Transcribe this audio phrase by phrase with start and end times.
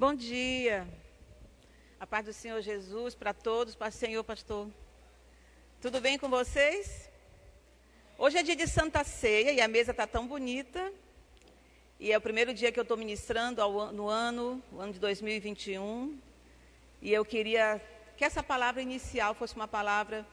[0.00, 0.86] Bom dia.
[1.98, 4.68] A paz do Senhor Jesus para todos, para o Senhor, pastor.
[5.80, 7.10] Tudo bem com vocês?
[8.16, 10.92] Hoje é dia de Santa Ceia e a mesa está tão bonita.
[11.98, 15.00] E é o primeiro dia que eu estou ministrando ao, no ano, o ano de
[15.00, 16.16] 2021.
[17.02, 17.82] E eu queria
[18.16, 20.24] que essa palavra inicial fosse uma palavra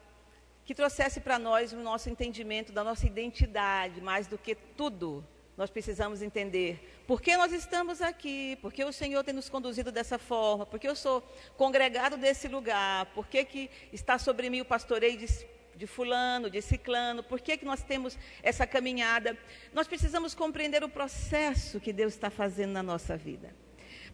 [0.64, 5.26] que trouxesse para nós o nosso entendimento da nossa identidade, mais do que tudo
[5.58, 9.92] nós precisamos entender por que nós estamos aqui, por que o Senhor tem nos conduzido
[9.92, 11.22] dessa forma, por que eu sou
[11.56, 15.28] congregado desse lugar, por que, que está sobre mim o pastoreio de,
[15.76, 19.38] de fulano, de ciclano, por que, que nós temos essa caminhada.
[19.74, 23.56] Nós precisamos compreender o processo que Deus está fazendo na nossa vida.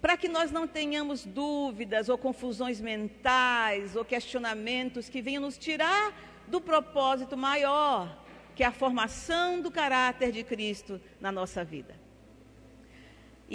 [0.02, 6.14] Para que nós não tenhamos dúvidas ou confusões mentais ou questionamentos que venham nos tirar
[6.48, 8.20] do propósito maior
[8.56, 12.01] que é a formação do caráter de Cristo na nossa vida.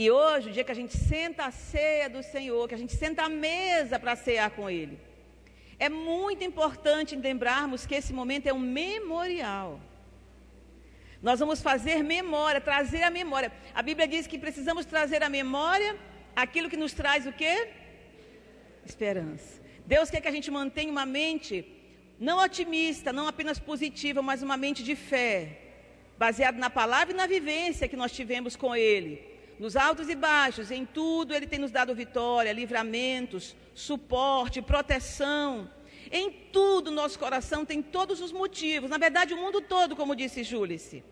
[0.03, 2.95] E hoje, o dia que a gente senta a ceia do Senhor, que a gente
[3.03, 4.99] senta à mesa para cear com Ele,
[5.79, 9.81] é muito importante lembrarmos que esse momento é um memorial.
[11.23, 13.51] Nós vamos fazer memória, trazer a memória.
[13.75, 15.97] A Bíblia diz que precisamos trazer a memória
[16.45, 17.55] aquilo que nos traz o quê?
[18.85, 19.63] Esperança.
[19.87, 21.55] Deus quer que a gente mantenha uma mente
[22.21, 25.59] não otimista, não apenas positiva, mas uma mente de fé,
[26.19, 29.36] baseada na palavra e na vivência que nós tivemos com Ele.
[29.59, 35.71] Nos altos e baixos, em tudo Ele tem nos dado vitória, livramentos, suporte, proteção.
[36.11, 40.45] Em tudo nosso coração tem todos os motivos, na verdade o mundo todo, como disse
[40.45, 41.03] Júlice,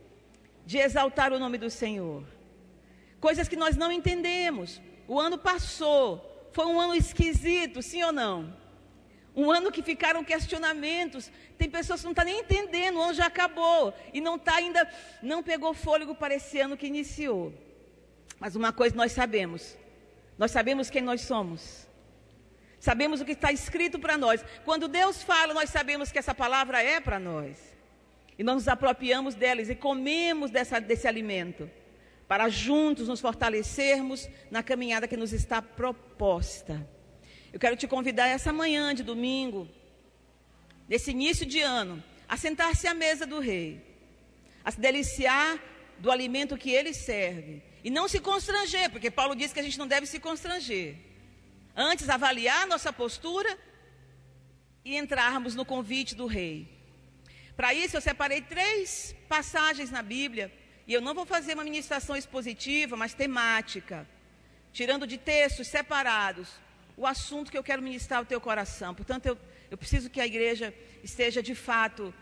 [0.65, 2.22] de exaltar o nome do Senhor.
[3.20, 4.81] Coisas que nós não entendemos.
[5.09, 8.55] O ano passou, foi um ano esquisito, sim ou não?
[9.34, 11.31] Um ano que ficaram questionamentos.
[11.59, 13.92] Tem pessoas que não estão tá nem entendendo, o ano já acabou.
[14.12, 14.89] E não está ainda,
[15.22, 17.53] não pegou fôlego para esse ano que iniciou.
[18.38, 19.77] Mas uma coisa nós sabemos.
[20.38, 21.86] Nós sabemos quem nós somos.
[22.80, 24.44] Sabemos o que está escrito para nós.
[24.64, 27.58] Quando Deus fala, nós sabemos que essa palavra é para nós.
[28.38, 31.70] E nós nos apropriamos delas e comemos dessa, desse alimento.
[32.28, 36.86] Para juntos nos fortalecermos na caminhada que nos está proposta.
[37.53, 39.69] Eu quero te convidar essa manhã de domingo,
[40.88, 43.80] nesse início de ano, a sentar-se à mesa do rei,
[44.64, 45.59] a se deliciar
[45.98, 47.62] do alimento que ele serve.
[47.84, 50.97] E não se constranger, porque Paulo diz que a gente não deve se constranger.
[51.77, 53.59] Antes, avaliar nossa postura
[54.83, 56.67] e entrarmos no convite do rei.
[57.55, 60.50] Para isso, eu separei três passagens na Bíblia,
[60.87, 64.09] e eu não vou fazer uma ministração expositiva, mas temática,
[64.72, 66.49] tirando de textos separados
[66.97, 68.95] o assunto que eu quero ministrar ao teu coração.
[68.95, 69.39] Portanto, eu,
[69.71, 72.15] eu preciso que a igreja esteja de fato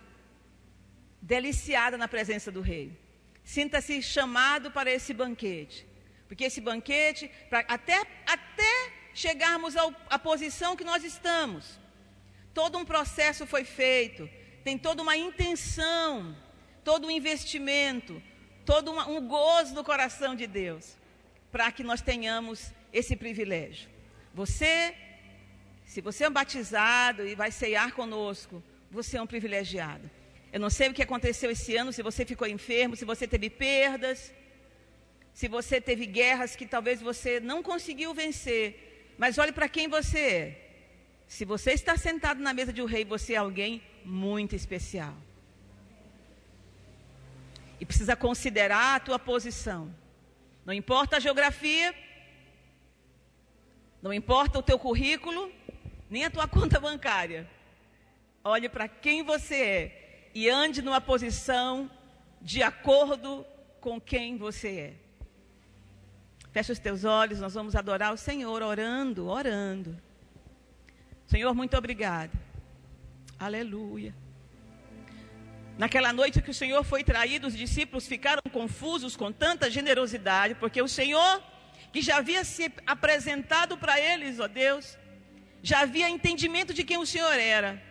[1.20, 2.98] deliciada na presença do Rei.
[3.44, 5.86] Sinta-se chamado para esse banquete.
[6.28, 11.78] Porque esse banquete, pra, até, até chegarmos ao, à posição que nós estamos,
[12.54, 14.28] todo um processo foi feito,
[14.64, 16.34] tem toda uma intenção,
[16.84, 18.22] todo um investimento,
[18.64, 20.96] todo uma, um gozo no coração de Deus,
[21.50, 23.90] para que nós tenhamos esse privilégio.
[24.32, 24.94] Você,
[25.84, 30.10] se você é batizado e vai ceiar conosco, você é um privilegiado.
[30.52, 33.48] Eu não sei o que aconteceu esse ano, se você ficou enfermo, se você teve
[33.48, 34.32] perdas,
[35.32, 40.18] se você teve guerras que talvez você não conseguiu vencer, mas olhe para quem você
[40.18, 40.62] é.
[41.26, 45.14] Se você está sentado na mesa de um rei, você é alguém muito especial.
[47.80, 49.92] E precisa considerar a tua posição.
[50.66, 51.94] Não importa a geografia,
[54.02, 55.50] não importa o teu currículo,
[56.10, 57.48] nem a tua conta bancária.
[58.44, 60.01] Olhe para quem você é
[60.34, 61.90] e ande numa posição
[62.40, 63.44] de acordo
[63.80, 64.94] com quem você é.
[66.52, 69.96] Fecha os teus olhos, nós vamos adorar o Senhor orando, orando.
[71.26, 72.38] Senhor, muito obrigado.
[73.38, 74.14] Aleluia.
[75.78, 80.82] Naquela noite que o Senhor foi traído, os discípulos ficaram confusos com tanta generosidade, porque
[80.82, 81.42] o Senhor
[81.92, 84.96] que já havia se apresentado para eles, ó Deus,
[85.62, 87.82] já havia entendimento de quem o Senhor era,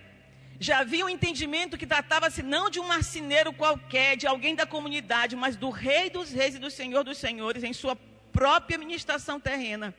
[0.61, 5.35] já havia um entendimento que tratava-se não de um marceneiro qualquer, de alguém da comunidade,
[5.35, 7.97] mas do Rei dos Reis e do Senhor dos Senhores em sua
[8.31, 9.93] própria administração terrena.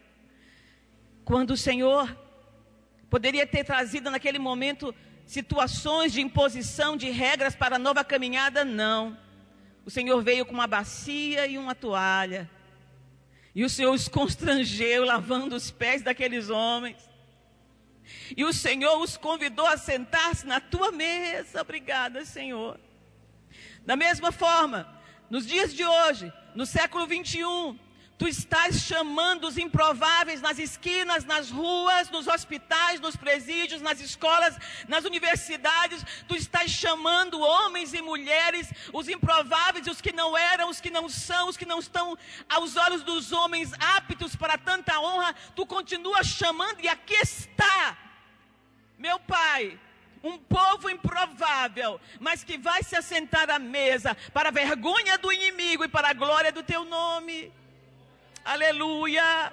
[1.24, 2.16] Quando o Senhor
[3.10, 4.94] poderia ter trazido naquele momento
[5.26, 9.18] situações de imposição de regras para a nova caminhada, não.
[9.84, 12.48] O Senhor veio com uma bacia e uma toalha
[13.54, 16.96] e o Senhor os constrangeu lavando os pés daqueles homens.
[18.36, 21.60] E o Senhor os convidou a sentar-se na tua mesa.
[21.60, 22.78] Obrigada, Senhor.
[23.84, 24.88] Da mesma forma,
[25.28, 27.78] nos dias de hoje, no século 21,
[28.18, 34.56] Tu estás chamando os improváveis nas esquinas, nas ruas, nos hospitais, nos presídios, nas escolas,
[34.86, 36.04] nas universidades.
[36.28, 41.08] Tu estás chamando homens e mulheres, os improváveis, os que não eram, os que não
[41.08, 42.16] são, os que não estão
[42.48, 45.34] aos olhos dos homens aptos para tanta honra.
[45.56, 47.98] Tu continuas chamando e aqui está,
[48.98, 49.78] meu Pai,
[50.22, 55.84] um povo improvável, mas que vai se assentar à mesa para a vergonha do inimigo
[55.84, 57.52] e para a glória do teu nome.
[58.44, 59.52] Aleluia.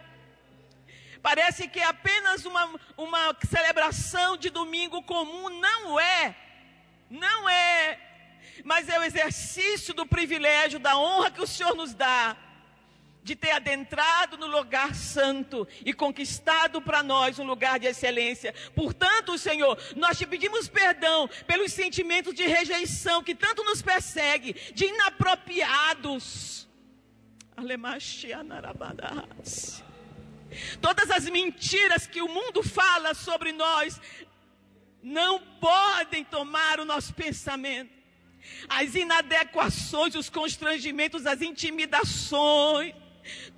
[1.21, 5.49] Parece que é apenas uma, uma celebração de domingo comum.
[5.59, 6.35] Não é.
[7.09, 7.99] Não é.
[8.63, 12.35] Mas é o exercício do privilégio, da honra que o Senhor nos dá
[13.21, 18.55] de ter adentrado no lugar santo e conquistado para nós um lugar de excelência.
[18.73, 24.85] Portanto, Senhor, nós te pedimos perdão pelos sentimentos de rejeição que tanto nos persegue, de
[24.85, 26.68] inapropriados
[30.81, 33.99] Todas as mentiras que o mundo fala sobre nós
[35.01, 37.91] não podem tomar o nosso pensamento.
[38.67, 42.93] As inadequações, os constrangimentos, as intimidações,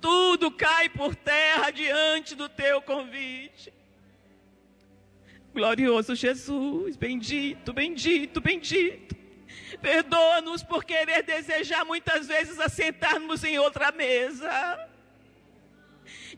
[0.00, 3.72] tudo cai por terra diante do teu convite.
[5.54, 9.21] Glorioso Jesus, bendito, bendito, bendito.
[9.80, 14.88] Perdoa-nos por querer desejar muitas vezes assentarmos em outra mesa,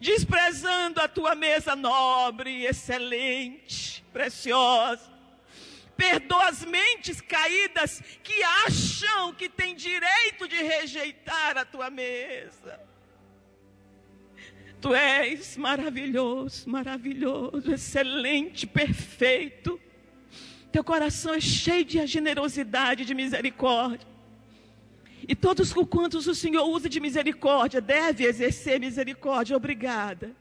[0.01, 5.13] desprezando a tua mesa nobre, excelente, preciosa.
[5.97, 12.81] Perdoa as mentes caídas que acham que têm direito de rejeitar a tua mesa.
[14.81, 19.81] Tu és maravilhoso, maravilhoso, excelente, perfeito.
[20.75, 24.09] Teu coração é cheio de generosidade, de misericórdia.
[25.29, 29.57] E todos com quantos o Senhor usa de misericórdia, deve exercer misericórdia.
[29.57, 30.35] Obrigada.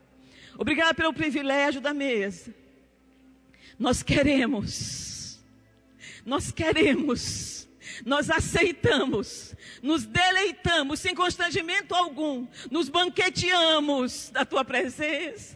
[0.58, 2.52] Obrigada pelo privilégio da mesa.
[3.78, 5.40] Nós queremos,
[6.26, 7.68] nós queremos,
[8.04, 9.54] nós aceitamos,
[9.84, 15.54] nos deleitamos sem constrangimento algum, nos banqueteamos da tua presença.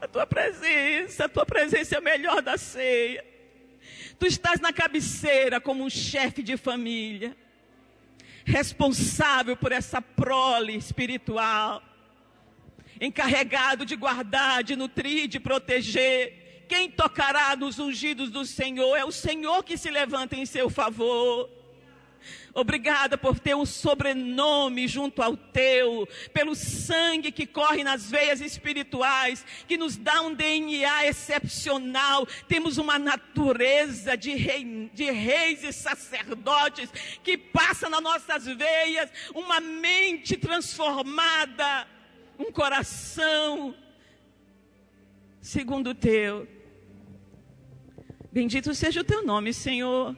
[0.00, 3.36] A tua presença, a tua presença é a melhor da ceia.
[4.18, 7.36] Tu estás na cabeceira como um chefe de família,
[8.44, 11.82] responsável por essa prole espiritual,
[13.00, 16.64] encarregado de guardar, de nutrir, de proteger.
[16.68, 21.57] Quem tocará nos ungidos do Senhor é o Senhor que se levanta em seu favor.
[22.54, 29.44] Obrigada por ter um sobrenome junto ao teu, pelo sangue que corre nas veias espirituais,
[29.66, 32.26] que nos dá um DNA excepcional.
[32.48, 36.90] Temos uma natureza de, rei, de reis e sacerdotes
[37.22, 41.86] que passa nas nossas veias, uma mente transformada,
[42.38, 43.74] um coração
[45.40, 46.46] segundo o teu.
[48.30, 50.14] Bendito seja o teu nome, Senhor.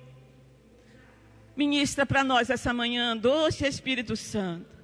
[1.61, 4.75] Ministra para nós essa manhã, doce Espírito Santo.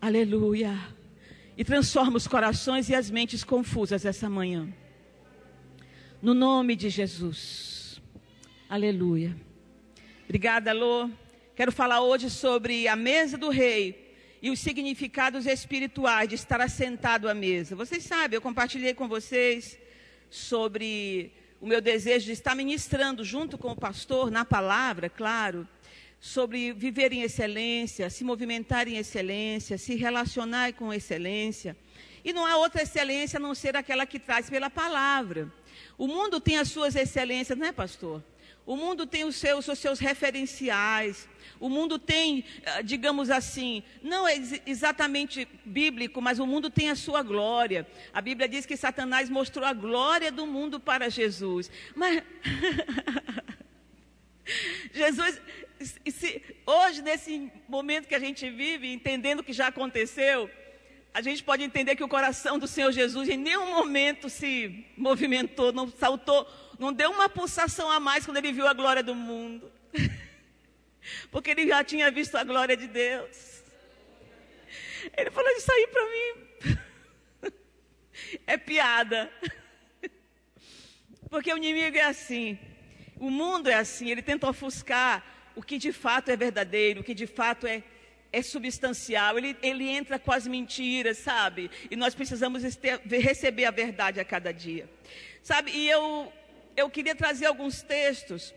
[0.00, 0.78] Aleluia.
[1.56, 4.72] E transforma os corações e as mentes confusas essa manhã.
[6.22, 8.00] No nome de Jesus.
[8.68, 9.36] Aleluia.
[10.26, 11.10] Obrigada, Lô.
[11.56, 17.28] Quero falar hoje sobre a mesa do rei e os significados espirituais de estar assentado
[17.28, 17.74] à mesa.
[17.74, 19.76] Vocês sabem, eu compartilhei com vocês
[20.30, 25.66] sobre o meu desejo de estar ministrando junto com o pastor na palavra, claro
[26.20, 31.74] sobre viver em excelência, se movimentar em excelência, se relacionar com excelência.
[32.22, 35.50] E não há outra excelência a não ser aquela que traz pela palavra.
[35.96, 38.22] O mundo tem as suas excelências, não é, pastor?
[38.66, 41.26] O mundo tem os seus, os seus referenciais.
[41.58, 44.34] O mundo tem, ah, digamos assim, não é
[44.66, 47.86] exatamente bíblico, mas o mundo tem a sua glória.
[48.12, 51.70] A Bíblia diz que Satanás mostrou a glória do mundo para Jesus.
[51.96, 52.22] Mas
[54.92, 55.40] Jesus,
[55.84, 60.50] se, hoje, nesse momento que a gente vive, entendendo o que já aconteceu,
[61.12, 65.72] a gente pode entender que o coração do Senhor Jesus em nenhum momento se movimentou,
[65.72, 66.46] não saltou,
[66.78, 69.72] não deu uma pulsação a mais quando ele viu a glória do mundo.
[71.30, 73.62] Porque ele já tinha visto a glória de Deus.
[75.16, 77.52] Ele falou: Isso aí para mim
[78.46, 79.32] é piada.
[81.30, 82.58] Porque o inimigo é assim.
[83.16, 87.14] O mundo é assim, ele tenta ofuscar o que de fato é verdadeiro, o que
[87.14, 87.82] de fato é,
[88.32, 89.38] é substancial.
[89.38, 91.70] Ele, ele entra com as mentiras, sabe?
[91.90, 94.88] E nós precisamos ter, receber a verdade a cada dia.
[95.42, 95.70] Sabe?
[95.72, 96.32] E eu,
[96.76, 98.54] eu queria trazer alguns textos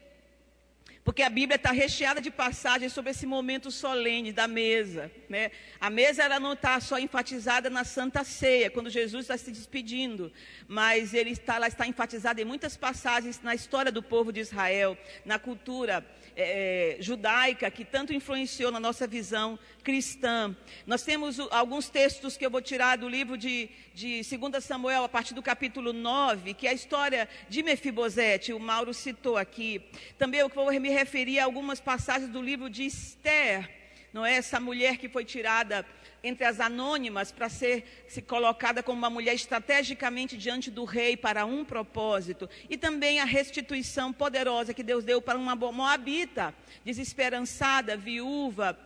[1.03, 5.11] Porque a Bíblia está recheada de passagens sobre esse momento solene da mesa.
[5.27, 5.51] Né?
[5.79, 10.31] A mesa ela não está só enfatizada na Santa Ceia, quando Jesus está se despedindo,
[10.65, 14.97] mas ele está, ela está enfatizada em muitas passagens na história do povo de Israel,
[15.25, 20.55] na cultura é, judaica, que tanto influenciou na nossa visão cristã.
[20.85, 25.09] Nós temos alguns textos que eu vou tirar do livro de, de 2 Samuel, a
[25.09, 29.81] partir do capítulo 9, que é a história de Mefibosete, o Mauro citou aqui.
[30.17, 33.69] Também eu vou me referir a algumas passagens do livro de Esther,
[34.11, 34.35] não é?
[34.35, 35.85] Essa mulher que foi tirada
[36.23, 41.45] entre as anônimas para ser se colocada como uma mulher estrategicamente diante do rei para
[41.45, 42.49] um propósito.
[42.69, 48.79] E também a restituição poderosa que Deus deu para uma moabita, desesperançada, viúva,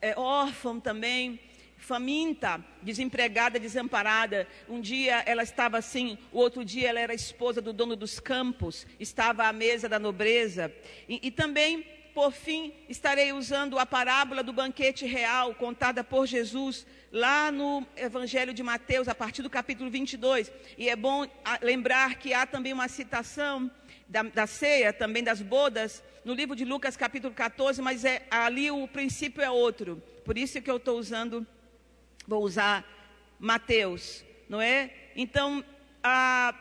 [0.00, 1.40] é, órfã também
[1.84, 4.48] faminta, desempregada, desamparada.
[4.66, 8.86] Um dia ela estava assim, o outro dia ela era esposa do dono dos campos,
[8.98, 10.72] estava à mesa da nobreza.
[11.06, 16.86] E, e também, por fim, estarei usando a parábola do banquete real contada por Jesus
[17.12, 20.52] lá no Evangelho de Mateus, a partir do capítulo 22.
[20.78, 23.70] E é bom ah, lembrar que há também uma citação
[24.08, 28.70] da, da ceia, também das bodas, no livro de Lucas, capítulo 14, mas é, ali
[28.70, 30.02] o princípio é outro.
[30.24, 31.46] Por isso que eu estou usando
[32.26, 32.84] Vou usar
[33.38, 34.90] Mateus, não é?
[35.14, 35.62] Então,
[36.02, 36.54] a,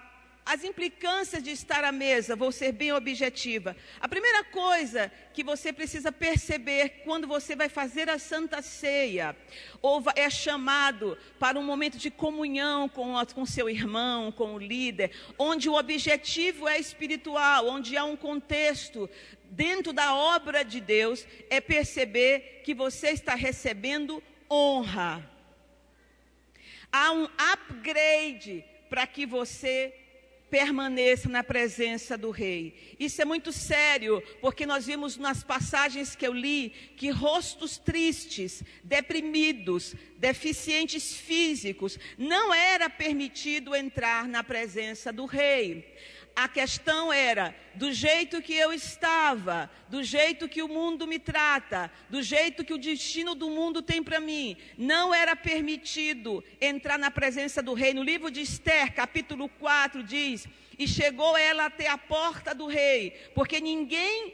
[0.46, 3.76] as implicâncias de estar à mesa, vou ser bem objetiva.
[4.00, 9.36] A primeira coisa que você precisa perceber quando você vai fazer a Santa Ceia,
[9.82, 15.12] ou é chamado para um momento de comunhão com, com seu irmão, com o líder,
[15.38, 19.10] onde o objetivo é espiritual, onde há um contexto
[19.44, 25.34] dentro da obra de Deus, é perceber que você está recebendo honra
[26.94, 29.92] há um upgrade para que você
[30.54, 32.76] permaneça na presença do rei.
[33.00, 38.62] Isso é muito sério, porque nós vimos nas passagens que eu li que rostos tristes,
[38.84, 45.92] deprimidos, deficientes físicos, não era permitido entrar na presença do rei.
[46.36, 51.92] A questão era do jeito que eu estava, do jeito que o mundo me trata,
[52.10, 54.58] do jeito que o destino do mundo tem para mim.
[54.76, 57.94] Não era permitido entrar na presença do rei.
[57.94, 60.48] No livro de Esther, capítulo 4, diz:
[60.78, 64.34] E chegou ela até a porta do rei, porque ninguém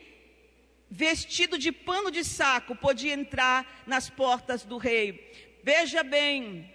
[0.90, 5.32] vestido de pano de saco podia entrar nas portas do rei.
[5.64, 6.74] Veja bem,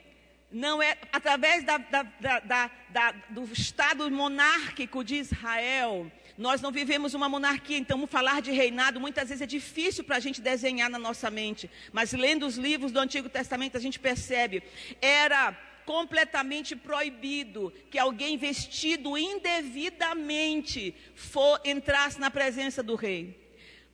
[0.54, 6.10] não é através da, da, da, do Estado monárquico de Israel.
[6.38, 10.20] Nós não vivemos uma monarquia, então falar de reinado muitas vezes é difícil para a
[10.20, 11.68] gente desenhar na nossa mente.
[11.92, 14.62] Mas lendo os livros do Antigo Testamento a gente percebe.
[15.02, 23.36] Era completamente proibido que alguém vestido indevidamente for, entrasse na presença do rei.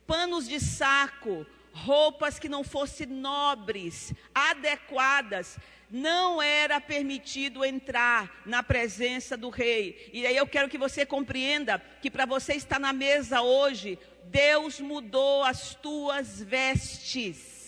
[0.05, 5.57] Panos de saco, roupas que não fossem nobres, adequadas,
[5.91, 10.09] não era permitido entrar na presença do rei.
[10.13, 14.79] E aí eu quero que você compreenda que para você estar na mesa hoje, Deus
[14.79, 17.60] mudou as tuas vestes.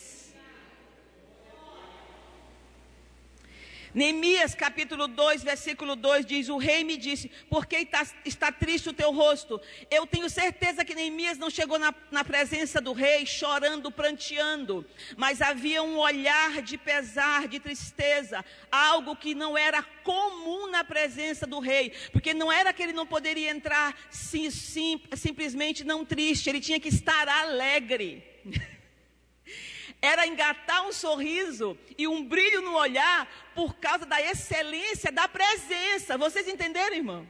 [3.94, 8.90] Neemias capítulo 2, versículo 2 diz: O rei me disse, por que está, está triste
[8.90, 9.62] o teu rosto?
[9.90, 14.84] Eu tenho certeza que Neemias não chegou na, na presença do rei chorando, pranteando,
[15.16, 21.46] mas havia um olhar de pesar, de tristeza, algo que não era comum na presença
[21.46, 26.50] do rei, porque não era que ele não poderia entrar sim, sim, simplesmente não triste,
[26.50, 28.24] ele tinha que estar alegre.
[30.04, 36.18] era engatar um sorriso e um brilho no olhar por causa da excelência da presença.
[36.18, 37.30] Vocês entenderam, irmão?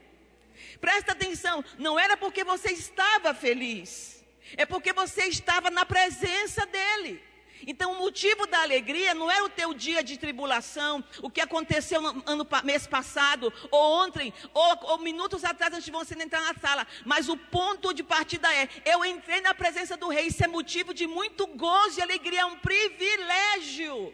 [0.82, 4.26] Presta atenção, não era porque você estava feliz,
[4.58, 7.22] é porque você estava na presença dele.
[7.66, 12.02] Então, o motivo da alegria não é o teu dia de tribulação, o que aconteceu
[12.02, 16.54] no ano, mês passado, ou ontem, ou, ou minutos atrás antes de você entrar na
[16.56, 16.86] sala.
[17.06, 20.28] Mas o ponto de partida é: eu entrei na presença do Rei.
[20.28, 24.14] Isso é motivo de muito gozo e alegria, é um privilégio.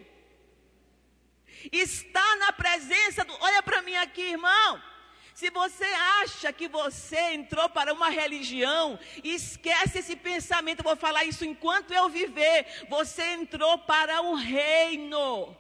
[1.72, 3.34] Está na presença do.
[3.42, 4.82] Olha para mim aqui, irmão.
[5.40, 5.86] Se você
[6.22, 10.80] acha que você entrou para uma religião, esquece esse pensamento.
[10.80, 12.66] Eu vou falar isso enquanto eu viver.
[12.90, 15.56] Você entrou para um reino.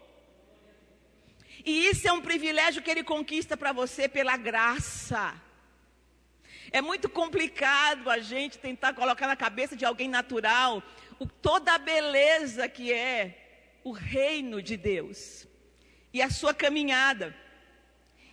[1.64, 5.34] E isso é um privilégio que ele conquista para você pela graça.
[6.74, 10.84] É muito complicado a gente tentar colocar na cabeça de alguém natural
[11.18, 15.48] o, toda a beleza que é o reino de Deus
[16.14, 17.34] e a sua caminhada.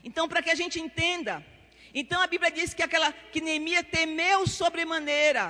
[0.09, 1.45] Então, para que a gente entenda,
[1.93, 5.45] então a Bíblia diz que aquela que Neemias temeu sobremaneira,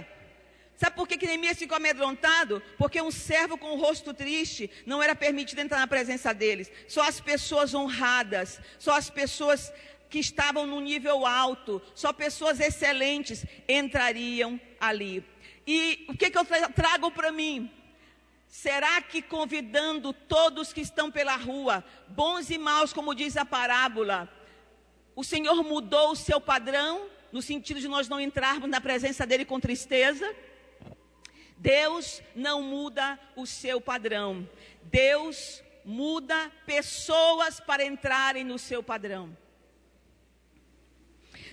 [0.79, 2.63] Sabe por que, que Neemias ficou amedrontado?
[2.77, 6.71] Porque um servo com o rosto triste não era permitido entrar na presença deles.
[6.87, 9.73] Só as pessoas honradas, só as pessoas
[10.11, 15.25] que estavam no nível alto, só pessoas excelentes entrariam ali.
[15.67, 16.45] E o que, que eu
[16.75, 17.71] trago para mim?
[18.47, 24.31] Será que convidando todos que estão pela rua, bons e maus, como diz a parábola,
[25.17, 29.47] o Senhor mudou o seu padrão, no sentido de nós não entrarmos na presença dele
[29.47, 30.33] com tristeza?
[31.57, 34.47] Deus não muda o seu padrão.
[34.83, 39.35] Deus muda pessoas para entrarem no seu padrão.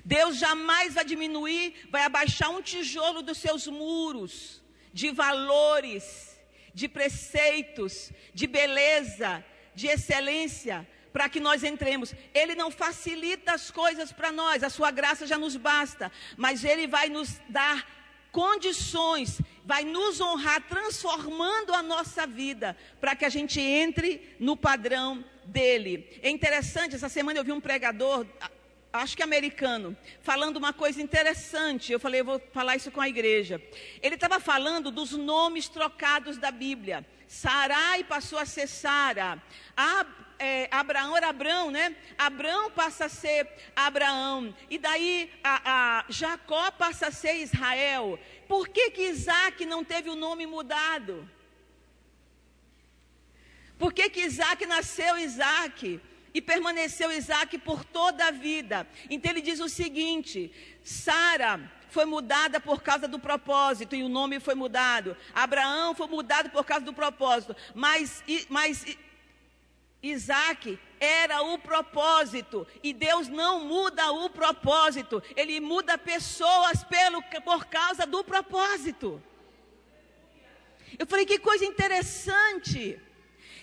[0.03, 6.37] Deus jamais vai diminuir, vai abaixar um tijolo dos seus muros de valores,
[6.73, 9.43] de preceitos, de beleza,
[9.73, 12.13] de excelência, para que nós entremos.
[12.33, 16.87] Ele não facilita as coisas para nós, a sua graça já nos basta, mas ele
[16.87, 17.87] vai nos dar
[18.31, 25.23] condições, vai nos honrar, transformando a nossa vida, para que a gente entre no padrão
[25.45, 26.19] dele.
[26.21, 28.25] É interessante, essa semana eu vi um pregador,
[28.91, 31.91] acho que americano, falando uma coisa interessante.
[31.91, 33.61] Eu falei, eu vou falar isso com a igreja.
[34.01, 37.05] Ele estava falando dos nomes trocados da Bíblia.
[37.27, 39.41] Sarai passou a ser Sara.
[40.43, 41.95] É, Abraão era Abraão, né?
[42.17, 44.53] Abraão passa a ser Abraão.
[44.69, 48.19] E daí a, a Jacó passa a ser Israel.
[48.45, 51.25] Por que, que Isaac não teve o nome mudado?
[53.79, 56.01] Por que, que Isaac nasceu Isaac?
[56.33, 58.85] E permaneceu Isaac por toda a vida.
[59.09, 60.51] Então ele diz o seguinte:
[60.83, 65.15] Sara foi mudada por causa do propósito, e o nome foi mudado.
[65.33, 67.55] Abraão foi mudado por causa do propósito.
[67.75, 68.83] Mas, mas
[70.03, 77.65] Isaac era o propósito, e Deus não muda o propósito, Ele muda pessoas pelo, por
[77.65, 79.23] causa do propósito.
[80.99, 82.99] Eu falei, que coisa interessante.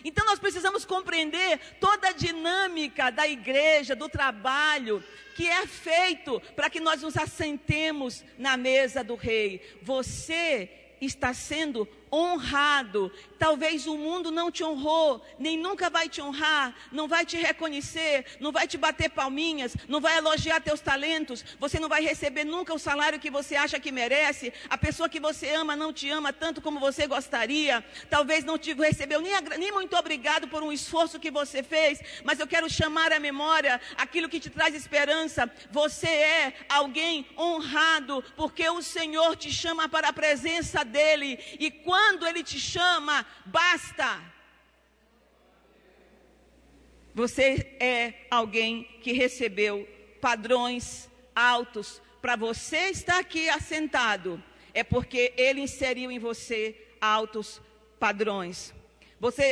[0.04, 5.04] Então nós precisamos compreender toda a dinâmica da igreja, do trabalho,
[5.36, 9.78] que é feito para que nós nos assentemos na mesa do rei.
[9.82, 13.12] Você está sendo honrado.
[13.38, 18.26] Talvez o mundo não te honrou, nem nunca vai te honrar, não vai te reconhecer,
[18.38, 22.74] não vai te bater palminhas, não vai elogiar teus talentos, você não vai receber nunca
[22.74, 26.32] o salário que você acha que merece, a pessoa que você ama não te ama
[26.32, 31.20] tanto como você gostaria, talvez não te recebeu nem, nem muito obrigado por um esforço
[31.20, 35.50] que você fez, mas eu quero chamar à memória aquilo que te traz esperança.
[35.70, 41.99] Você é alguém honrado, porque o Senhor te chama para a presença dEle, e quando
[42.00, 44.08] quando Ele te chama, basta.
[47.14, 49.74] Você é alguém que recebeu
[50.20, 52.00] padrões altos.
[52.22, 56.60] Para você estar aqui assentado, é porque Ele inseriu em você
[57.00, 57.60] altos
[57.98, 58.74] padrões.
[59.18, 59.46] Você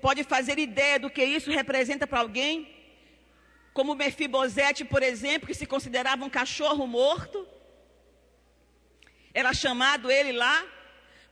[0.00, 2.52] pode fazer ideia do que isso representa para alguém?
[3.72, 7.46] Como Mefibosete, por exemplo, que se considerava um cachorro morto.
[9.32, 10.56] Era chamado ele lá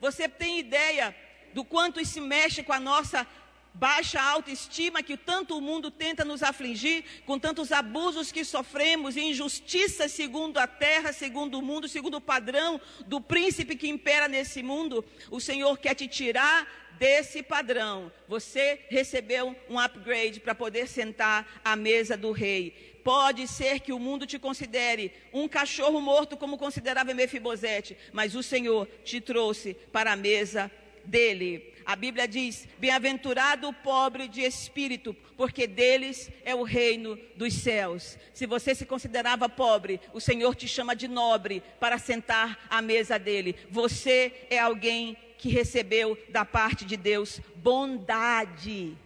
[0.01, 1.15] você tem ideia
[1.53, 3.27] do quanto isso mexe com a nossa
[3.73, 10.13] baixa autoestima que tanto o mundo tenta nos afligir, com tantos abusos que sofremos injustiças
[10.13, 15.05] segundo a terra, segundo o mundo, segundo o padrão do príncipe que impera nesse mundo,
[15.31, 16.67] o Senhor quer te tirar
[16.99, 18.13] desse padrão.
[18.29, 23.00] Você recebeu um upgrade para poder sentar à mesa do rei.
[23.03, 28.43] Pode ser que o mundo te considere um cachorro morto, como considerava Mefibosete, mas o
[28.43, 30.71] Senhor te trouxe para a mesa
[31.05, 31.73] dele.
[31.85, 38.19] A Bíblia diz: Bem-aventurado o pobre de espírito, porque deles é o reino dos céus.
[38.33, 43.19] Se você se considerava pobre, o Senhor te chama de nobre para sentar à mesa
[43.19, 43.57] dele.
[43.71, 48.97] Você é alguém que recebeu da parte de Deus bondade.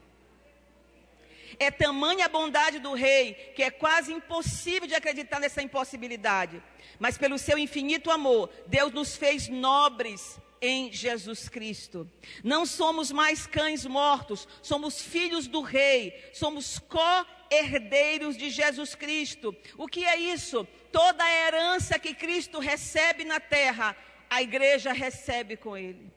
[1.59, 6.63] É tamanha a bondade do rei que é quase impossível de acreditar nessa impossibilidade.
[6.99, 12.11] Mas pelo seu infinito amor, Deus nos fez nobres em Jesus Cristo.
[12.43, 19.55] Não somos mais cães mortos, somos filhos do rei, somos co-herdeiros de Jesus Cristo.
[19.77, 20.67] O que é isso?
[20.91, 23.97] Toda a herança que Cristo recebe na terra,
[24.31, 26.11] a igreja recebe com ele.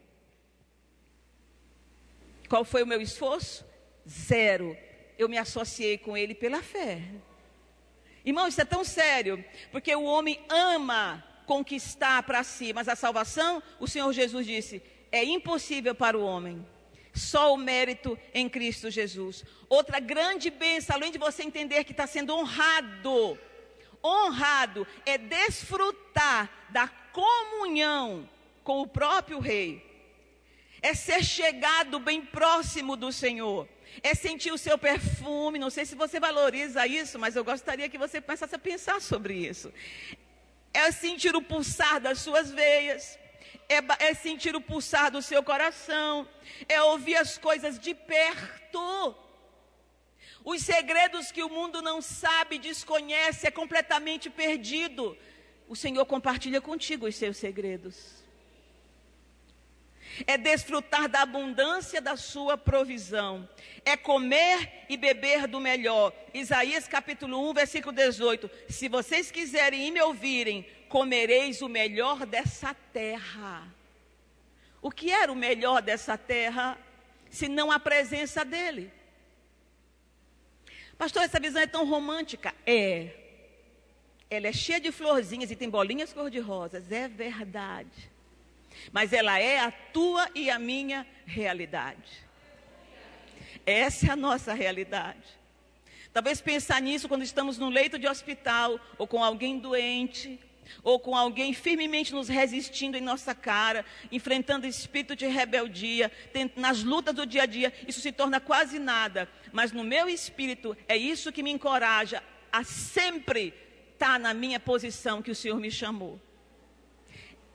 [2.47, 3.65] Qual foi o meu esforço?
[4.07, 4.77] Zero
[5.17, 7.01] eu me associei com ele pela fé.
[8.25, 13.63] Irmão, isso é tão sério, porque o homem ama conquistar para si, mas a salvação,
[13.79, 16.65] o Senhor Jesus disse, é impossível para o homem.
[17.13, 19.43] Só o mérito em Cristo Jesus.
[19.67, 23.39] Outra grande bênção, além de você entender que está sendo honrado,
[24.03, 28.29] honrado é desfrutar da comunhão
[28.63, 29.83] com o próprio rei.
[30.81, 33.67] É ser chegado bem próximo do Senhor.
[34.01, 35.59] É sentir o seu perfume.
[35.59, 39.33] Não sei se você valoriza isso, mas eu gostaria que você começasse a pensar sobre
[39.33, 39.73] isso.
[40.73, 43.17] É sentir o pulsar das suas veias.
[43.69, 46.27] É, é sentir o pulsar do seu coração.
[46.67, 49.15] É ouvir as coisas de perto.
[50.43, 55.17] Os segredos que o mundo não sabe, desconhece, é completamente perdido.
[55.67, 58.16] O Senhor compartilha contigo os seus segredos
[60.25, 63.47] é desfrutar da abundância da sua provisão,
[63.85, 66.13] é comer e beber do melhor.
[66.33, 68.49] Isaías capítulo 1, versículo 18.
[68.69, 73.67] Se vocês quiserem e me ouvirem, comereis o melhor dessa terra.
[74.81, 76.77] O que era o melhor dessa terra,
[77.29, 78.91] se não a presença dele?
[80.97, 82.55] Pastor, essa visão é tão romântica?
[82.65, 83.09] É.
[84.29, 88.16] Ela é cheia de florzinhas e tem bolinhas cor-de-rosas, é verdade
[88.91, 92.27] mas ela é a tua e a minha realidade.
[93.65, 95.37] Essa é a nossa realidade.
[96.13, 100.39] Talvez pensar nisso quando estamos no leito de hospital, ou com alguém doente,
[100.83, 106.11] ou com alguém firmemente nos resistindo em nossa cara, enfrentando espírito de rebeldia,
[106.55, 109.29] nas lutas do dia a dia, isso se torna quase nada.
[109.51, 113.53] Mas no meu espírito é isso que me encoraja a sempre
[113.93, 116.19] estar na minha posição que o Senhor me chamou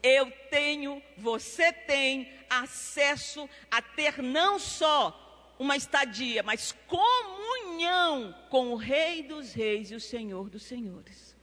[0.03, 8.75] eu tenho, você tem acesso a ter não só uma estadia, mas comunhão com o
[8.75, 11.35] Rei dos Reis e o Senhor dos Senhores.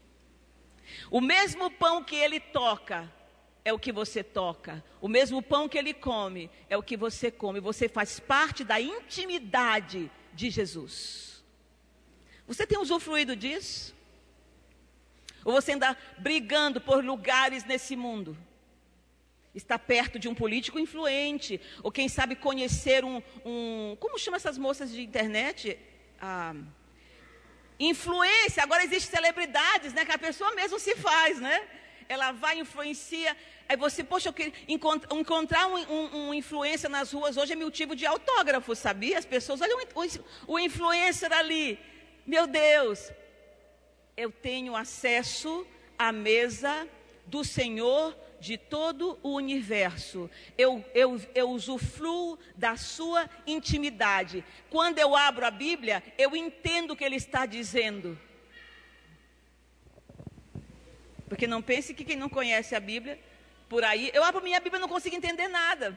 [1.10, 3.10] O mesmo pão que ele toca
[3.64, 7.30] é o que você toca, o mesmo pão que ele come é o que você
[7.30, 7.60] come.
[7.60, 11.42] Você faz parte da intimidade de Jesus.
[12.46, 13.94] Você tem usufruído disso?
[15.44, 18.36] Ou você anda brigando por lugares nesse mundo?
[19.54, 23.20] Está perto de um político influente, ou quem sabe conhecer um.
[23.44, 25.76] um como chama essas moças de internet?
[26.20, 26.54] Ah,
[27.78, 28.62] influência.
[28.62, 30.04] Agora existem celebridades, né?
[30.04, 31.66] Que a pessoa mesmo se faz, né?
[32.08, 33.36] Ela vai, influencia.
[33.68, 37.96] Aí você, poxa, eu queria encontrar um, um, um influência nas ruas hoje é motivo
[37.96, 39.18] de autógrafo, sabia?
[39.18, 41.78] As pessoas olham o, o influencer ali.
[42.24, 43.10] Meu Deus,
[44.16, 45.66] eu tenho acesso
[45.98, 46.88] à mesa
[47.26, 50.30] do Senhor de todo o universo.
[50.56, 54.44] Eu, eu, eu usufruo da sua intimidade.
[54.70, 58.18] Quando eu abro a Bíblia, eu entendo o que ele está dizendo.
[61.28, 63.18] Porque não pense que quem não conhece a Bíblia,
[63.68, 65.96] por aí, eu abro minha Bíblia e não consigo entender nada.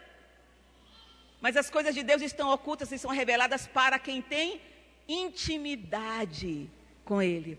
[1.42, 4.62] Mas as coisas de Deus estão ocultas e são reveladas para quem tem
[5.08, 6.70] intimidade
[7.04, 7.58] com Ele.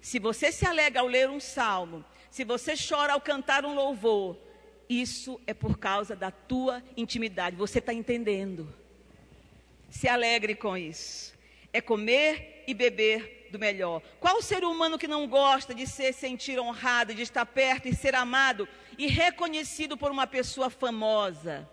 [0.00, 4.36] Se você se alega ao ler um salmo, se você chora ao cantar um louvor,
[4.88, 7.54] isso é por causa da tua intimidade.
[7.54, 8.74] Você está entendendo?
[9.88, 11.32] Se alegre com isso.
[11.72, 14.02] É comer e beber do melhor.
[14.18, 18.16] Qual ser humano que não gosta de se sentir honrado, de estar perto e ser
[18.16, 18.68] amado
[18.98, 21.70] e reconhecido por uma pessoa famosa?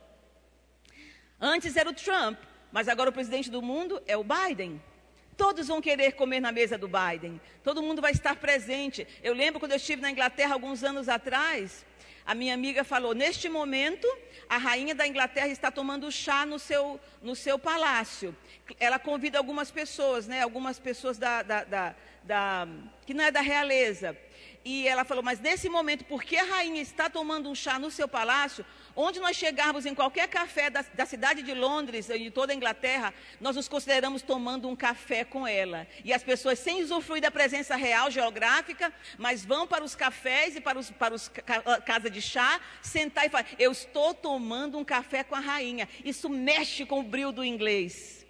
[1.40, 2.38] Antes era o Trump,
[2.72, 4.80] mas agora o presidente do mundo é o Biden.
[5.42, 7.42] Todos vão querer comer na mesa do Biden.
[7.64, 9.08] Todo mundo vai estar presente.
[9.24, 11.84] Eu lembro quando eu estive na Inglaterra alguns anos atrás,
[12.24, 14.08] a minha amiga falou: neste momento,
[14.48, 18.36] a rainha da Inglaterra está tomando chá no seu, no seu palácio.
[18.80, 20.42] Ela convida algumas pessoas, né?
[20.42, 22.68] Algumas pessoas da, da, da, da
[23.06, 24.18] que não é da realeza.
[24.64, 28.08] E ela falou: Mas nesse momento, porque a rainha está tomando um chá no seu
[28.08, 32.54] palácio, onde nós chegarmos em qualquer café da, da cidade de Londres e de toda
[32.54, 35.88] a Inglaterra, nós nos consideramos tomando um café com ela.
[36.06, 40.62] E as pessoas, sem usufruir da presença real geográfica, mas vão para os cafés e
[40.62, 41.32] para os, para os
[41.66, 45.90] ah, casa de chá, sentar e falar: Eu estou tomando um café com a rainha.
[46.06, 48.21] Isso mexe com o brilho do inglês.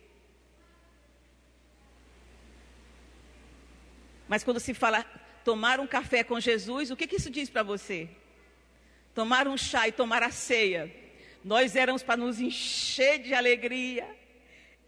[4.32, 5.06] Mas quando se fala
[5.44, 8.08] tomar um café com Jesus, o que, que isso diz para você?
[9.14, 10.90] Tomar um chá e tomar a ceia.
[11.44, 14.08] Nós éramos para nos encher de alegria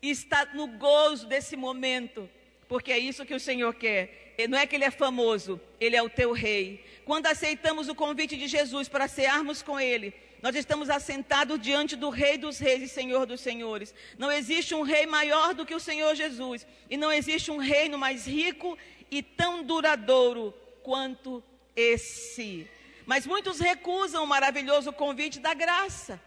[0.01, 2.29] e estar no gozo desse momento,
[2.69, 4.34] porque é isso que o Senhor quer.
[4.49, 6.82] Não é que Ele é famoso, Ele é o teu Rei.
[7.03, 12.10] Quando aceitamos o convite de Jesus para cearmos com Ele, nós estamos assentados diante do
[12.10, 13.95] Rei dos Reis e Senhor dos Senhores.
[14.17, 16.67] Não existe um rei maior do que o Senhor Jesus.
[16.89, 18.77] E não existe um reino mais rico
[19.10, 21.44] e tão duradouro quanto
[21.76, 22.70] esse.
[23.06, 26.20] Mas muitos recusam o maravilhoso convite da graça.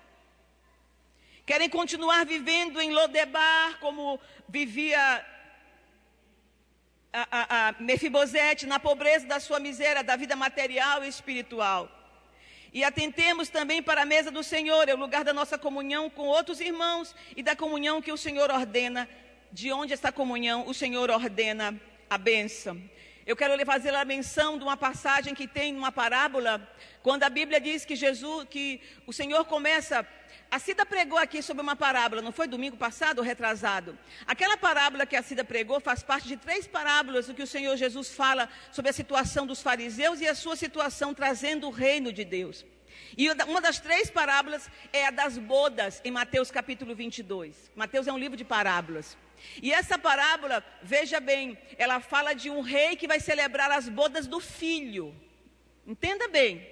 [1.44, 5.24] Querem continuar vivendo em Lodebar, como vivia
[7.12, 11.88] a, a, a Mefibosete, na pobreza da sua miséria, da vida material e espiritual.
[12.72, 16.26] E atentemos também para a mesa do Senhor, é o lugar da nossa comunhão com
[16.26, 19.08] outros irmãos e da comunhão que o Senhor ordena.
[19.52, 22.80] De onde esta comunhão o Senhor ordena a bênção.
[23.26, 26.64] Eu quero fazer a menção de uma passagem que tem uma parábola,
[27.02, 30.06] quando a Bíblia diz que Jesus, que o Senhor começa.
[30.48, 33.98] A Cida pregou aqui sobre uma parábola, não foi domingo passado ou retrasado?
[34.28, 37.76] Aquela parábola que a Cida pregou faz parte de três parábolas do que o Senhor
[37.76, 42.24] Jesus fala sobre a situação dos fariseus e a sua situação trazendo o reino de
[42.24, 42.64] Deus.
[43.18, 47.72] E uma das três parábolas é a das bodas, em Mateus capítulo 22.
[47.74, 49.16] Mateus é um livro de parábolas.
[49.62, 54.26] E essa parábola, veja bem, ela fala de um rei que vai celebrar as bodas
[54.26, 55.14] do filho.
[55.86, 56.66] Entenda bem.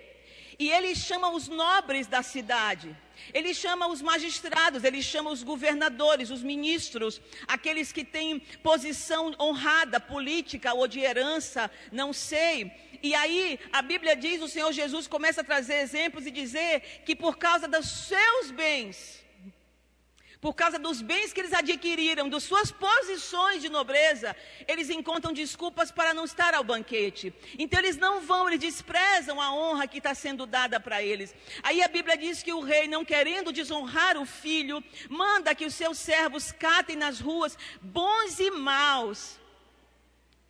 [0.59, 2.97] E ele chama os nobres da cidade.
[3.33, 9.99] Ele chama os magistrados, ele chama os governadores, os ministros, aqueles que têm posição honrada,
[9.99, 12.73] política ou de herança, não sei.
[13.03, 17.17] E aí a Bíblia diz, o Senhor Jesus começa a trazer exemplos e dizer que
[17.17, 19.24] por causa dos seus bens,
[20.45, 24.37] por causa dos bens que eles adquiriram, das suas posições de nobreza,
[24.69, 27.33] eles encontram desculpas para não estar ao banquete.
[27.59, 31.35] Então eles não vão, eles desprezam a honra que está sendo dada para eles.
[31.63, 35.73] Aí a Bíblia diz que o rei, não querendo desonrar o filho, manda que os
[35.73, 39.41] seus servos catem nas ruas bons e maus.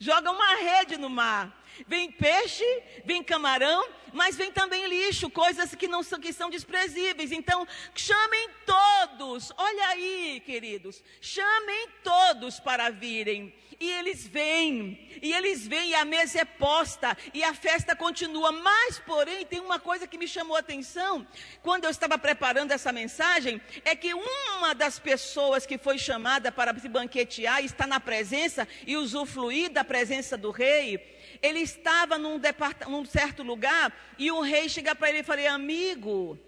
[0.00, 2.64] Joga uma rede no mar Vem peixe,
[3.04, 7.32] vem camarão, mas vem também lixo, coisas que não são, que são desprezíveis.
[7.32, 13.52] Então, chamem todos, olha aí, queridos, chamem todos para virem.
[13.84, 18.50] E eles vêm, e eles vêm, e a mesa é posta, e a festa continua.
[18.50, 21.26] Mas, porém, tem uma coisa que me chamou a atenção,
[21.60, 26.74] quando eu estava preparando essa mensagem, é que uma das pessoas que foi chamada para
[26.78, 30.98] se banquetear, está na presença e usufruir da presença do rei,
[31.42, 32.40] ele estava num,
[32.88, 36.38] num certo lugar e o rei chega para ele e fala: Amigo,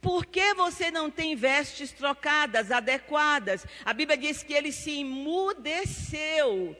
[0.00, 3.66] por que você não tem vestes trocadas, adequadas?
[3.84, 6.76] A Bíblia diz que ele se emudeceu.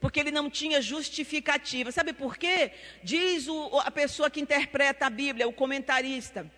[0.00, 1.92] Porque ele não tinha justificativa.
[1.92, 2.72] Sabe por quê?
[3.02, 6.50] Diz o, a pessoa que interpreta a Bíblia, o comentarista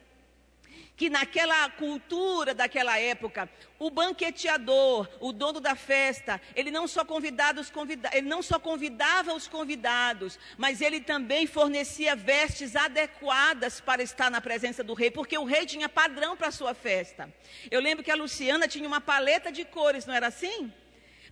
[1.03, 7.61] que naquela cultura daquela época, o banqueteador, o dono da festa, ele não só convidava
[7.61, 14.01] os, convida ele não só convidava os convidados, mas ele também fornecia vestes adequadas para
[14.01, 17.29] estar na presença do rei, porque o rei tinha padrão para a sua festa.
[17.69, 20.73] Eu lembro que a Luciana tinha uma paleta de cores, não era assim?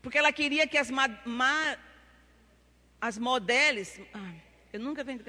[0.02, 1.78] Porque ela queria que as, ma, ma
[3.00, 4.00] as modelos.
[4.12, 4.33] Ah,
[4.72, 5.20] eu nunca vi.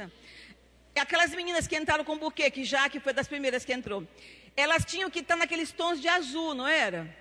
[0.95, 4.05] Aquelas meninas que entraram com buquê, que já que foi das primeiras que entrou,
[4.55, 7.20] elas tinham que estar naqueles tons de azul, não era?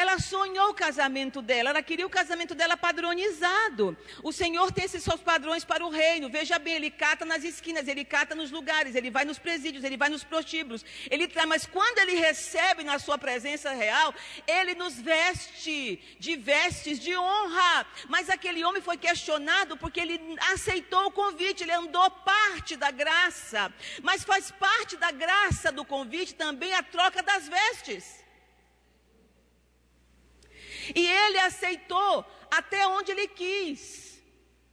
[0.00, 3.96] Ela sonhou o casamento dela, ela queria o casamento dela padronizado.
[4.22, 6.28] O Senhor tem esses seus padrões para o reino.
[6.28, 9.96] Veja bem, ele cata nas esquinas, ele cata nos lugares, ele vai nos presídios, ele
[9.96, 10.84] vai nos prostíbulos.
[11.10, 14.14] Ele mas quando ele recebe na sua presença real,
[14.46, 17.86] ele nos veste de vestes de honra.
[18.06, 20.20] Mas aquele homem foi questionado porque ele
[20.52, 23.72] aceitou o convite, ele andou parte da graça.
[24.02, 28.25] Mas faz parte da graça do convite também a troca das vestes.
[30.94, 34.16] E ele aceitou até onde ele quis.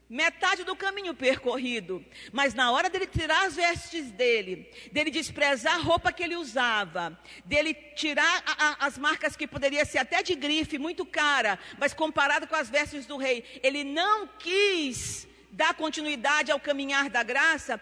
[0.09, 2.05] Metade do caminho percorrido.
[2.31, 7.19] Mas na hora dele tirar as vestes dele, dele desprezar a roupa que ele usava,
[7.45, 11.93] dele tirar a, a, as marcas que poderia ser até de grife, muito cara, mas
[11.93, 17.81] comparado com as vestes do rei, ele não quis dar continuidade ao caminhar da graça,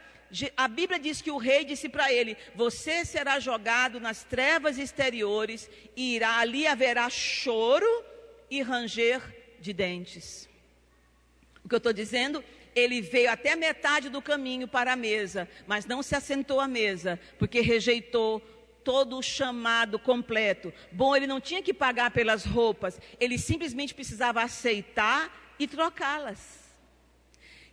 [0.55, 5.69] a Bíblia diz que o rei disse para ele: Você será jogado nas trevas exteriores,
[5.95, 7.85] e irá, ali haverá choro
[8.51, 9.21] e ranger
[9.59, 10.47] de dentes.
[11.63, 12.43] O que eu estou dizendo?
[12.75, 17.19] Ele veio até metade do caminho para a mesa, mas não se assentou à mesa,
[17.39, 18.41] porque rejeitou
[18.83, 20.73] todo o chamado completo.
[20.91, 26.60] Bom, ele não tinha que pagar pelas roupas, ele simplesmente precisava aceitar e trocá-las.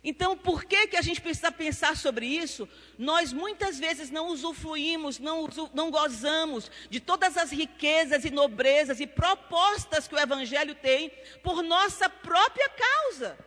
[0.03, 2.69] Então, por que, que a gente precisa pensar sobre isso?
[2.97, 9.07] Nós muitas vezes não usufruímos, não, não gozamos de todas as riquezas e nobrezas e
[9.07, 11.11] propostas que o Evangelho tem
[11.43, 13.37] por nossa própria causa,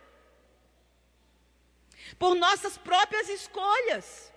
[2.19, 4.31] por nossas próprias escolhas,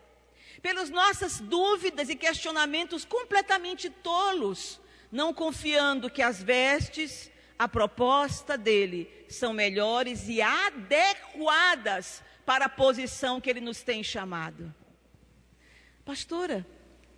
[0.62, 4.80] pelas nossas dúvidas e questionamentos completamente tolos,
[5.12, 13.40] não confiando que as vestes a proposta dele são melhores e adequadas para a posição
[13.40, 14.72] que ele nos tem chamado.
[16.04, 16.64] Pastora,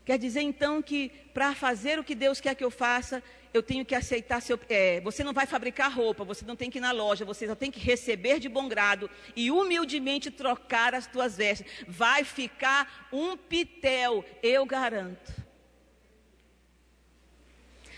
[0.08, 3.22] Quer dizer então que para fazer o que Deus quer que eu faça,
[3.52, 4.58] eu tenho que aceitar seu.
[4.66, 7.54] É, você não vai fabricar roupa, você não tem que ir na loja, você só
[7.54, 11.70] tem que receber de bom grado e humildemente trocar as tuas vestes.
[11.86, 15.30] Vai ficar um pitel, eu garanto.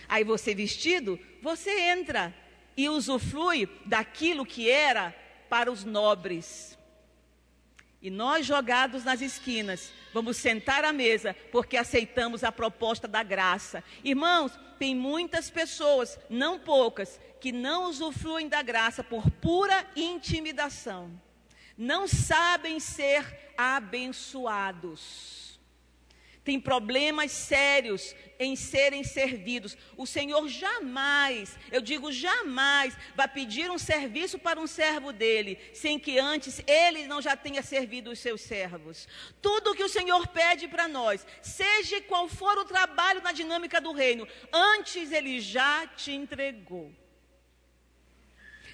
[0.08, 2.34] Aí você vestido, você entra
[2.76, 5.14] e usufrui daquilo que era
[5.48, 6.78] para os nobres.
[8.02, 13.84] E nós, jogados nas esquinas, vamos sentar à mesa porque aceitamos a proposta da graça.
[14.02, 21.10] Irmãos, tem muitas pessoas, não poucas, que não usufruem da graça por pura intimidação.
[21.76, 25.49] Não sabem ser abençoados
[26.44, 29.76] tem problemas sérios em serem servidos.
[29.96, 35.98] O Senhor jamais, eu digo jamais, vai pedir um serviço para um servo dele, sem
[35.98, 39.06] que antes ele não já tenha servido os seus servos.
[39.42, 43.92] Tudo que o Senhor pede para nós, seja qual for o trabalho na dinâmica do
[43.92, 46.90] reino, antes ele já te entregou.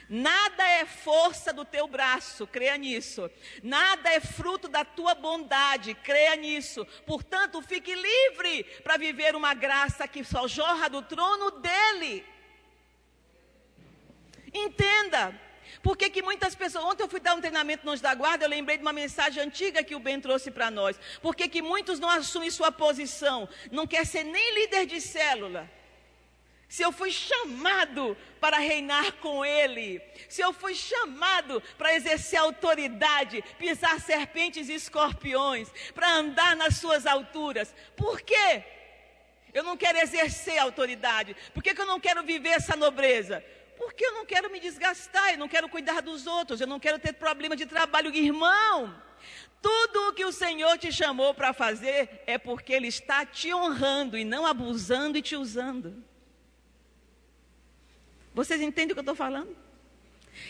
[0.09, 3.29] Nada é força do teu braço, creia nisso.
[3.63, 6.87] Nada é fruto da tua bondade, creia nisso.
[7.05, 12.25] Portanto, fique livre para viver uma graça que só jorra do trono dele.
[14.55, 15.41] Entenda.
[15.83, 18.77] Porque que muitas pessoas, ontem eu fui dar um treinamento nos da guarda, eu lembrei
[18.77, 20.99] de uma mensagem antiga que o Ben trouxe para nós.
[21.21, 25.69] Porque que muitos não assumem sua posição, não quer ser nem líder de célula
[26.69, 33.43] se eu fui chamado para reinar com Ele, se eu fui chamado para exercer autoridade,
[33.59, 38.65] pisar serpentes e escorpiões, para andar nas suas alturas, por quê?
[39.55, 43.45] Eu não quero exercer autoridade, por que, que eu não quero viver essa nobreza?
[43.79, 46.99] Porque eu não quero me desgastar, eu não quero cuidar dos outros, eu não quero
[46.99, 49.03] ter problema de trabalho, irmão.
[49.63, 54.17] Tudo o que o Senhor te chamou para fazer é porque Ele está te honrando
[54.17, 56.05] e não abusando e te usando.
[58.37, 59.57] Vocês entendem o que eu estou falando?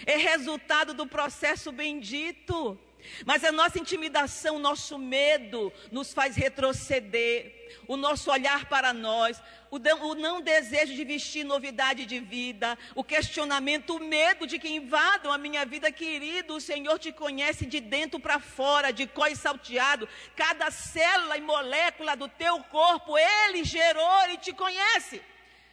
[0.05, 2.77] É resultado do processo bendito.
[3.25, 7.55] Mas a nossa intimidação, o nosso medo nos faz retroceder,
[7.87, 9.79] o nosso olhar para nós, o,
[10.17, 15.39] não desejo de vestir novidade de vida, o questionamento, o medo de que invadam a
[15.39, 16.57] minha vida, querido.
[16.57, 22.17] O Senhor te conhece de dentro para fora, de e salteado, cada célula e molécula
[22.17, 25.23] do teu corpo, Ele gerou, Ele te conhece.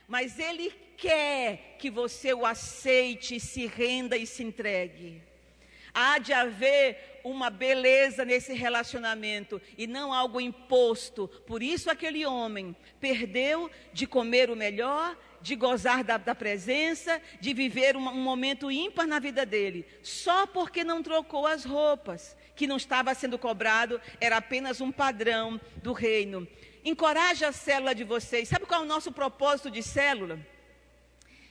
[0.07, 5.21] Mas Ele quer que você o aceite, se renda e se entregue.
[5.93, 11.27] Há de haver uma beleza nesse relacionamento e não algo imposto.
[11.45, 17.53] Por isso, aquele homem perdeu de comer o melhor, de gozar da, da presença, de
[17.53, 22.65] viver um, um momento ímpar na vida dele, só porque não trocou as roupas, que
[22.65, 26.47] não estava sendo cobrado, era apenas um padrão do reino.
[26.85, 28.47] Encoraje a célula de vocês.
[28.47, 30.39] Sabe qual é o nosso propósito de célula?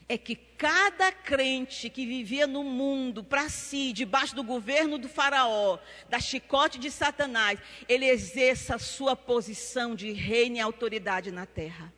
[0.09, 5.79] É que cada crente que vivia no mundo para si, debaixo do governo do Faraó,
[6.09, 11.93] da chicote de Satanás, ele exerça a sua posição de reino e autoridade na terra.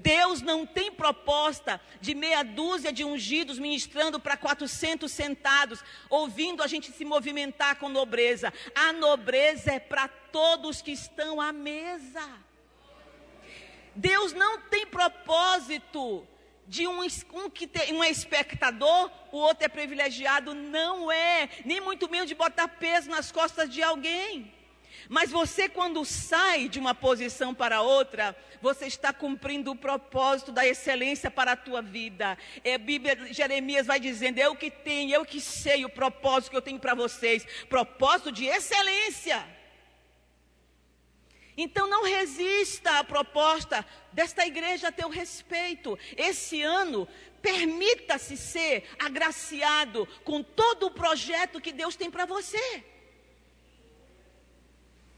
[0.00, 6.66] Deus não tem proposta de meia dúzia de ungidos ministrando para 400 sentados, ouvindo a
[6.66, 8.52] gente se movimentar com nobreza.
[8.74, 12.26] A nobreza é para todos que estão à mesa.
[13.94, 16.26] Deus não tem propósito
[16.68, 20.54] de um, um que tem, um é espectador, o outro é privilegiado.
[20.54, 24.52] Não é, nem muito menos de botar peso nas costas de alguém.
[25.08, 30.66] Mas você, quando sai de uma posição para outra, você está cumprindo o propósito da
[30.66, 32.36] excelência para a tua vida.
[32.62, 36.62] É, Bíblia, Jeremias vai dizendo: Eu que tenho, eu que sei o propósito que eu
[36.62, 39.57] tenho para vocês propósito de excelência.
[41.60, 45.98] Então não resista à proposta desta igreja a teu respeito.
[46.16, 47.08] Esse ano,
[47.42, 52.84] permita-se ser agraciado com todo o projeto que Deus tem para você.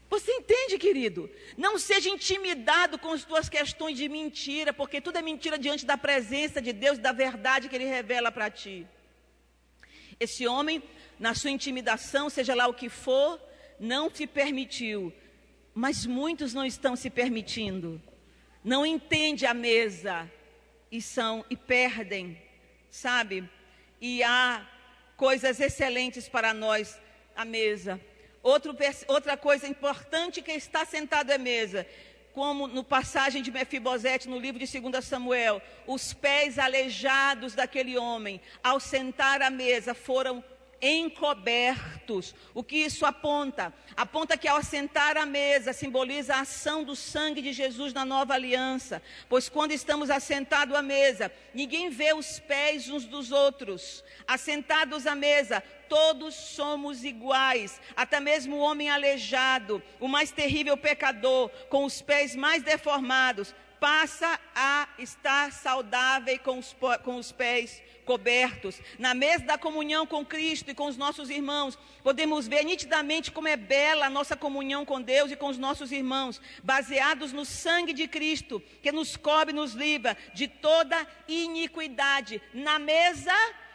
[0.09, 1.29] Você entende, querido?
[1.55, 5.95] Não seja intimidado com as tuas questões de mentira, porque tudo é mentira diante da
[5.95, 8.87] presença de Deus, da verdade que Ele revela para ti.
[10.19, 10.81] Esse homem,
[11.19, 13.39] na sua intimidação, seja lá o que for,
[13.79, 15.13] não te permitiu
[15.73, 18.01] mas muitos não estão se permitindo,
[18.63, 20.29] não entendem a mesa
[20.91, 22.41] e são e perdem,
[22.89, 23.49] sabe?
[23.99, 24.67] E há
[25.15, 26.99] coisas excelentes para nós
[27.35, 27.99] à mesa.
[28.43, 28.75] Outro,
[29.07, 31.87] outra coisa importante que está sentado à mesa,
[32.33, 38.41] como no passagem de Mefibosete no livro de 2 Samuel, os pés aleijados daquele homem,
[38.63, 40.43] ao sentar à mesa, foram
[40.81, 42.33] encobertos.
[42.53, 43.73] O que isso aponta?
[43.95, 48.33] Aponta que ao assentar à mesa simboliza a ação do sangue de Jesus na nova
[48.33, 54.03] aliança, pois quando estamos assentados à mesa, ninguém vê os pés uns dos outros.
[54.27, 61.49] Assentados à mesa, todos somos iguais, até mesmo o homem aleijado, o mais terrível pecador,
[61.69, 68.79] com os pés mais deformados, passa a estar saudável com os, com os pés cobertos.
[68.99, 73.47] Na mesa da comunhão com Cristo e com os nossos irmãos, podemos ver nitidamente como
[73.47, 77.91] é bela a nossa comunhão com Deus e com os nossos irmãos, baseados no sangue
[77.91, 82.39] de Cristo, que nos cobre e nos livra de toda iniquidade.
[82.53, 83.33] Na mesa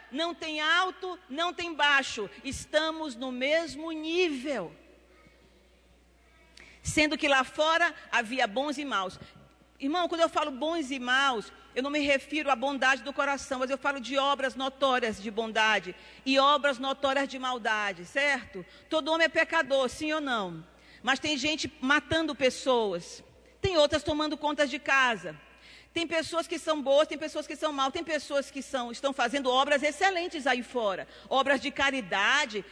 [0.09, 4.73] não tem alto, não tem baixo, estamos no mesmo nível.
[6.81, 9.19] Sendo que lá fora havia bons e maus.
[9.79, 13.59] Irmão, quando eu falo bons e maus, eu não me refiro à bondade do coração,
[13.59, 18.65] mas eu falo de obras notórias de bondade e obras notórias de maldade, certo?
[18.89, 20.65] Todo homem é pecador, sim ou não?
[21.03, 23.23] Mas tem gente matando pessoas,
[23.61, 25.39] tem outras tomando contas de casa.
[25.97, 29.11] Tem pessoas que são boas, tem pessoas que são mal, tem pessoas que são, estão
[29.11, 32.63] fazendo obras excelentes aí fora, obras de caridade,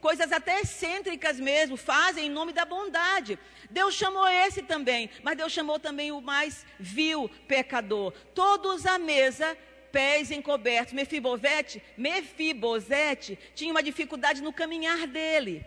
[0.00, 3.38] coisas até excêntricas mesmo, fazem em nome da bondade.
[3.70, 8.12] Deus chamou esse também, mas Deus chamou também o mais vil pecador.
[8.34, 9.56] Todos à mesa
[9.92, 10.94] pés encobertos.
[10.94, 15.64] Mefibosete, Mefibosete tinha uma dificuldade no caminhar dele.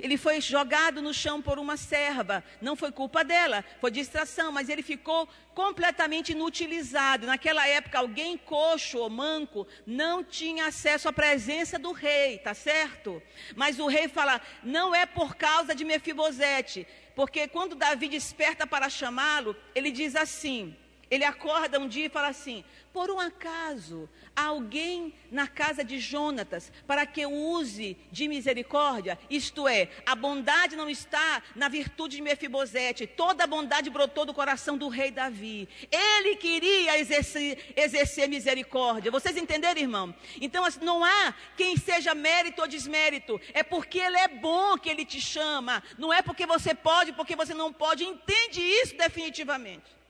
[0.00, 2.42] Ele foi jogado no chão por uma serva.
[2.60, 7.26] Não foi culpa dela, foi distração, mas ele ficou completamente inutilizado.
[7.26, 13.22] Naquela época, alguém coxo ou manco não tinha acesso à presença do rei, tá certo?
[13.54, 18.88] Mas o rei fala: não é por causa de Mefibosete, porque quando Davi desperta para
[18.88, 20.76] chamá-lo, ele diz assim:
[21.12, 25.98] ele acorda um dia e fala assim: por um acaso, há alguém na casa de
[25.98, 29.18] Jonatas para que use de misericórdia?
[29.30, 34.34] Isto é, a bondade não está na virtude de Mefibosete, toda a bondade brotou do
[34.34, 35.68] coração do rei Davi.
[35.90, 39.10] Ele queria exercer, exercer misericórdia.
[39.10, 40.14] Vocês entenderam, irmão?
[40.40, 44.90] Então, assim, não há quem seja mérito ou desmérito, é porque ele é bom que
[44.90, 48.04] ele te chama, não é porque você pode, porque você não pode.
[48.04, 50.01] Entende isso definitivamente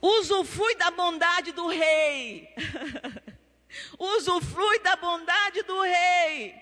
[0.00, 2.48] usufrui da bondade do rei.
[3.98, 6.54] usufrui da bondade do rei.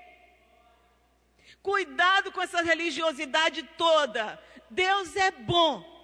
[1.63, 4.41] Cuidado com essa religiosidade toda.
[4.71, 5.97] Deus é bom.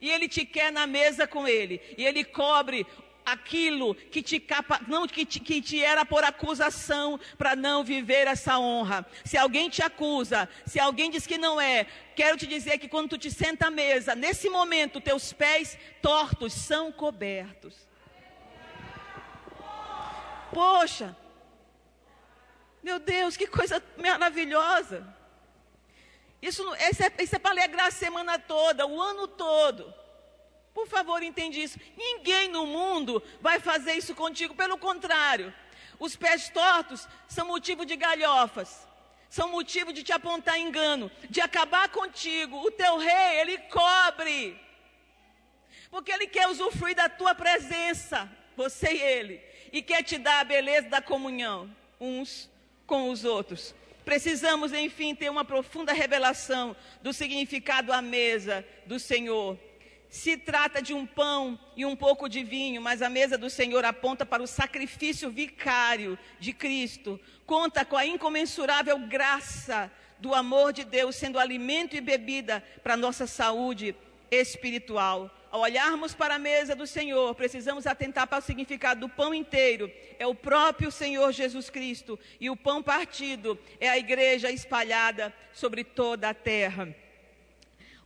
[0.00, 1.80] E Ele te quer na mesa com Ele.
[1.96, 2.86] E Ele cobre
[3.32, 8.26] aquilo que te, capa, não, que, te, que te era por acusação para não viver
[8.26, 9.06] essa honra.
[9.24, 13.10] Se alguém te acusa, se alguém diz que não é, quero te dizer que quando
[13.10, 17.88] tu te senta à mesa, nesse momento teus pés tortos são cobertos.
[20.52, 21.16] Poxa,
[22.82, 25.06] meu Deus, que coisa maravilhosa.
[26.40, 29.92] Isso, isso é, isso é para alegrar a semana toda, o ano todo.
[30.78, 31.76] Por favor, entende isso.
[31.96, 34.54] Ninguém no mundo vai fazer isso contigo.
[34.54, 35.52] Pelo contrário,
[35.98, 38.86] os pés tortos são motivo de galhofas.
[39.28, 42.64] São motivo de te apontar engano, de acabar contigo.
[42.64, 44.56] O teu rei, ele cobre.
[45.90, 49.42] Porque ele quer usufruir da tua presença, você e ele.
[49.72, 51.68] E quer te dar a beleza da comunhão,
[52.00, 52.48] uns
[52.86, 53.74] com os outros.
[54.04, 59.58] Precisamos, enfim, ter uma profunda revelação do significado à mesa do Senhor
[60.08, 63.84] se trata de um pão e um pouco de vinho, mas a mesa do Senhor
[63.84, 67.20] aponta para o sacrifício vicário de Cristo.
[67.44, 73.26] Conta com a incomensurável graça do amor de Deus sendo alimento e bebida para nossa
[73.26, 73.94] saúde
[74.30, 75.30] espiritual.
[75.50, 79.90] Ao olharmos para a mesa do Senhor, precisamos atentar para o significado do pão inteiro.
[80.18, 82.18] É o próprio Senhor Jesus Cristo.
[82.38, 86.94] E o pão partido é a igreja espalhada sobre toda a terra.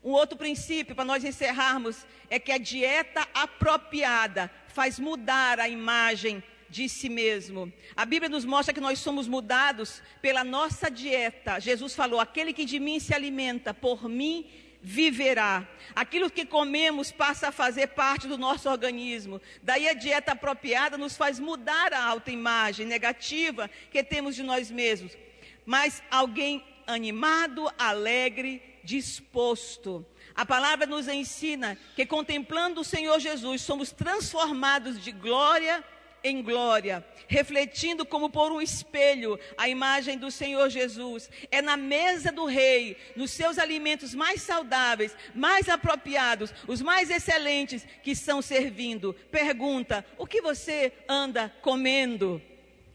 [0.03, 6.43] Um outro princípio para nós encerrarmos é que a dieta apropriada faz mudar a imagem
[6.69, 7.73] de si mesmo.
[7.95, 11.61] A Bíblia nos mostra que nós somos mudados pela nossa dieta.
[11.61, 14.51] Jesus falou: aquele que de mim se alimenta, por mim
[14.83, 15.69] viverá.
[15.95, 19.41] Aquilo que comemos passa a fazer parte do nosso organismo.
[19.63, 25.17] Daí a dieta apropriada nos faz mudar a autoimagem negativa que temos de nós mesmos.
[25.65, 30.05] Mas alguém animado, alegre, disposto.
[30.35, 35.85] A palavra nos ensina que contemplando o Senhor Jesus, somos transformados de glória
[36.25, 41.29] em glória, refletindo como por um espelho a imagem do Senhor Jesus.
[41.51, 47.87] É na mesa do Rei, nos seus alimentos mais saudáveis, mais apropriados, os mais excelentes
[48.03, 49.15] que estão servindo.
[49.31, 52.41] Pergunta: o que você anda comendo?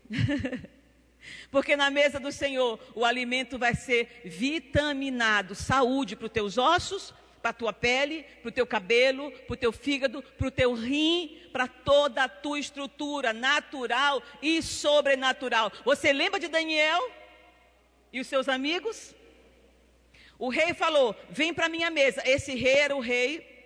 [1.51, 7.13] Porque na mesa do Senhor o alimento vai ser vitaminado, saúde para os teus ossos,
[7.41, 10.73] para a tua pele, para o teu cabelo, para o teu fígado, para o teu
[10.73, 15.71] rim, para toda a tua estrutura natural e sobrenatural.
[15.85, 17.11] Você lembra de Daniel
[18.11, 19.15] e os seus amigos?
[20.37, 22.21] O rei falou: Vem para minha mesa.
[22.25, 23.57] Esse rei era o rei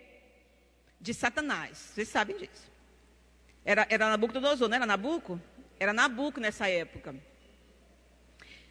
[0.99, 1.77] de Satanás.
[1.77, 2.71] Vocês sabem disso.
[3.65, 5.39] Era, era Nabucodonosor, não era Nabuco?
[5.79, 7.15] Era Nabuco nessa época.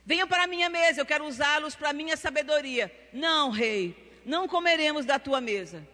[0.04, 2.90] Venham para a minha mesa, eu quero usá-los para a minha sabedoria.
[3.12, 3.94] Não, rei,
[4.24, 5.86] não comeremos da tua mesa.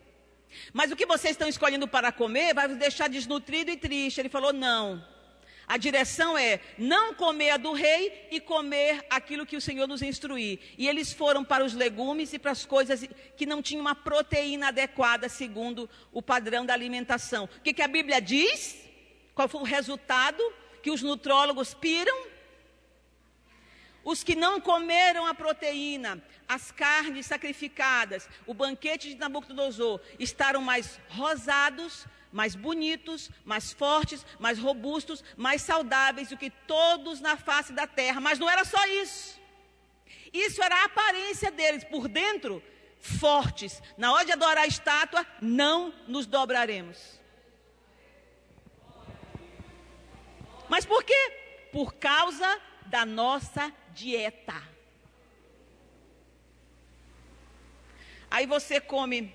[0.72, 4.20] Mas o que vocês estão escolhendo para comer vai vos deixar desnutrido e triste.
[4.20, 5.04] Ele falou: não.
[5.68, 10.00] A direção é não comer a do rei e comer aquilo que o Senhor nos
[10.00, 10.61] instruir.
[10.78, 13.04] E eles foram para os legumes e para as coisas
[13.36, 17.44] que não tinham uma proteína adequada segundo o padrão da alimentação.
[17.46, 18.76] O que, que a Bíblia diz?
[19.34, 20.40] Qual foi o resultado
[20.82, 22.36] que os nutrólogos piram?
[24.07, 31.00] Os que não comeram a proteína, as carnes sacrificadas, o banquete de Nabucodonosor, estavam mais
[31.09, 37.84] rosados, mais bonitos, mais fortes, mais robustos, mais saudáveis do que todos na face da
[37.84, 38.20] terra.
[38.20, 39.40] Mas não era só isso.
[40.32, 41.82] Isso era a aparência deles.
[41.82, 42.62] Por dentro,
[43.00, 43.82] fortes.
[43.98, 47.20] Na hora de adorar a estátua, não nos dobraremos.
[50.68, 51.68] Mas por quê?
[51.72, 54.62] Por causa da nossa dieta.
[58.30, 59.32] Aí você come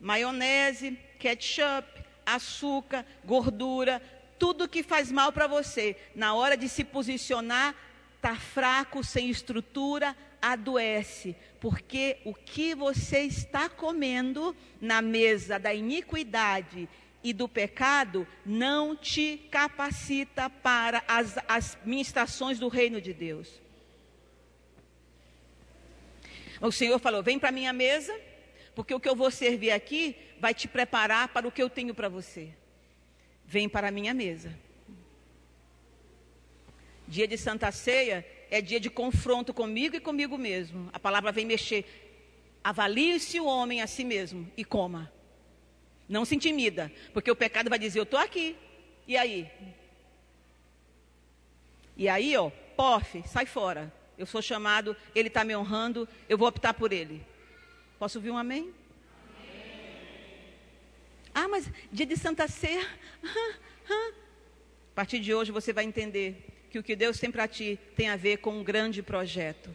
[0.00, 4.00] maionese, ketchup, açúcar, gordura,
[4.38, 5.96] tudo que faz mal para você.
[6.14, 7.74] Na hora de se posicionar,
[8.16, 11.36] está fraco, sem estrutura, adoece.
[11.60, 16.88] Porque o que você está comendo na mesa da iniquidade
[17.22, 23.60] e do pecado não te capacita para as, as ministrações do reino de Deus.
[26.60, 28.18] O Senhor falou: vem para a minha mesa,
[28.74, 31.94] porque o que eu vou servir aqui vai te preparar para o que eu tenho
[31.94, 32.50] para você.
[33.46, 34.56] Vem para a minha mesa.
[37.08, 40.88] Dia de Santa Ceia é dia de confronto comigo e comigo mesmo.
[40.92, 41.84] A palavra vem mexer.
[42.62, 45.10] Avalie-se o homem a si mesmo e coma.
[46.08, 48.56] Não se intimida, porque o pecado vai dizer: Eu estou aqui.
[49.06, 49.50] E aí?
[51.96, 53.92] E aí, ó, pof, sai fora.
[54.20, 57.24] Eu sou chamado, ele está me honrando, eu vou optar por ele.
[57.98, 58.70] Posso ouvir um amém?
[59.34, 60.54] amém.
[61.34, 62.86] Ah, mas dia de Santa Ceia.
[63.88, 68.10] A partir de hoje você vai entender que o que Deus tem para ti tem
[68.10, 69.74] a ver com um grande projeto.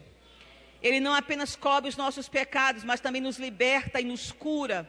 [0.80, 4.88] Ele não apenas cobre os nossos pecados, mas também nos liberta e nos cura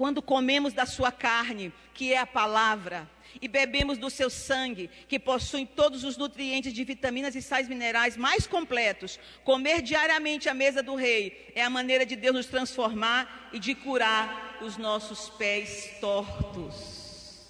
[0.00, 3.06] quando comemos da sua carne, que é a palavra,
[3.38, 8.16] e bebemos do seu sangue, que possui todos os nutrientes de vitaminas e sais minerais
[8.16, 13.50] mais completos, comer diariamente a mesa do rei é a maneira de Deus nos transformar
[13.52, 17.46] e de curar os nossos pés tortos.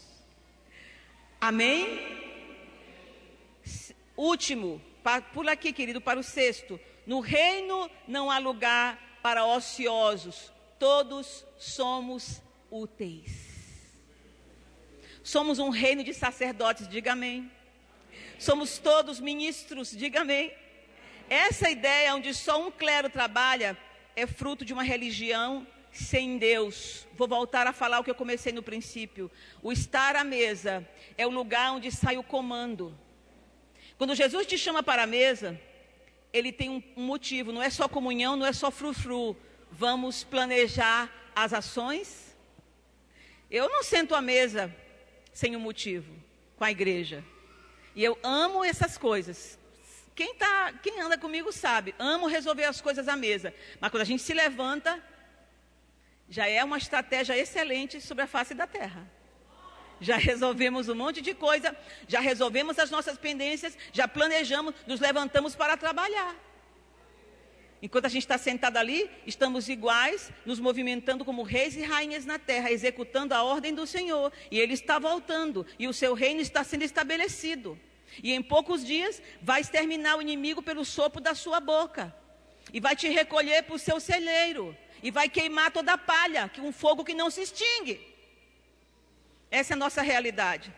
[1.41, 1.87] Amém?
[4.17, 4.83] Último,
[5.33, 6.81] pula aqui, querido, para o sexto.
[7.07, 13.51] No reino não há lugar para ociosos, todos somos úteis.
[15.23, 17.53] Somos um reino de sacerdotes, diga amém.
[18.39, 20.51] Somos todos ministros, diga amém.
[21.29, 23.77] Essa ideia onde só um clero trabalha
[24.17, 27.07] é fruto de uma religião sem Deus.
[27.13, 29.31] Vou voltar a falar o que eu comecei no princípio.
[29.63, 32.99] O estar à mesa é o lugar onde sai o comando.
[33.99, 35.61] Quando Jesus te chama para a mesa,
[36.33, 39.37] ele tem um motivo, não é só comunhão, não é só frufru
[39.71, 42.37] vamos planejar as ações.
[43.51, 44.75] Eu não sento à mesa
[45.33, 46.13] sem um motivo
[46.57, 47.25] com a igreja.
[47.95, 49.59] E eu amo essas coisas.
[50.15, 53.55] Quem, tá, quem anda comigo sabe, amo resolver as coisas à mesa.
[53.81, 55.03] Mas quando a gente se levanta,
[56.29, 59.11] já é uma estratégia excelente sobre a face da terra.
[60.01, 61.77] Já resolvemos um monte de coisa,
[62.09, 66.35] já resolvemos as nossas pendências, já planejamos, nos levantamos para trabalhar.
[67.83, 72.39] Enquanto a gente está sentado ali, estamos iguais, nos movimentando como reis e rainhas na
[72.39, 74.31] terra, executando a ordem do Senhor.
[74.51, 77.79] E Ele está voltando, e o seu reino está sendo estabelecido.
[78.23, 82.15] E em poucos dias vai exterminar o inimigo pelo sopro da sua boca.
[82.73, 84.77] E vai te recolher para o seu celeiro.
[85.03, 87.99] E vai queimar toda a palha, que um fogo que não se extingue.
[89.51, 90.71] Essa é a nossa realidade.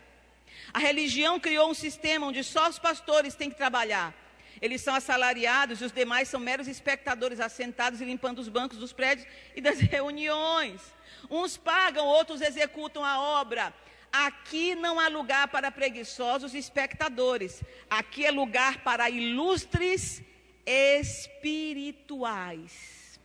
[0.73, 4.15] A religião criou um sistema onde só os pastores têm que trabalhar.
[4.63, 8.93] Eles são assalariados e os demais são meros espectadores assentados e limpando os bancos dos
[8.93, 10.81] prédios e das reuniões.
[11.29, 13.75] Uns pagam, outros executam a obra.
[14.13, 17.61] Aqui não há lugar para preguiçosos espectadores.
[17.91, 20.23] Aqui é lugar para ilustres
[20.65, 23.19] espirituais.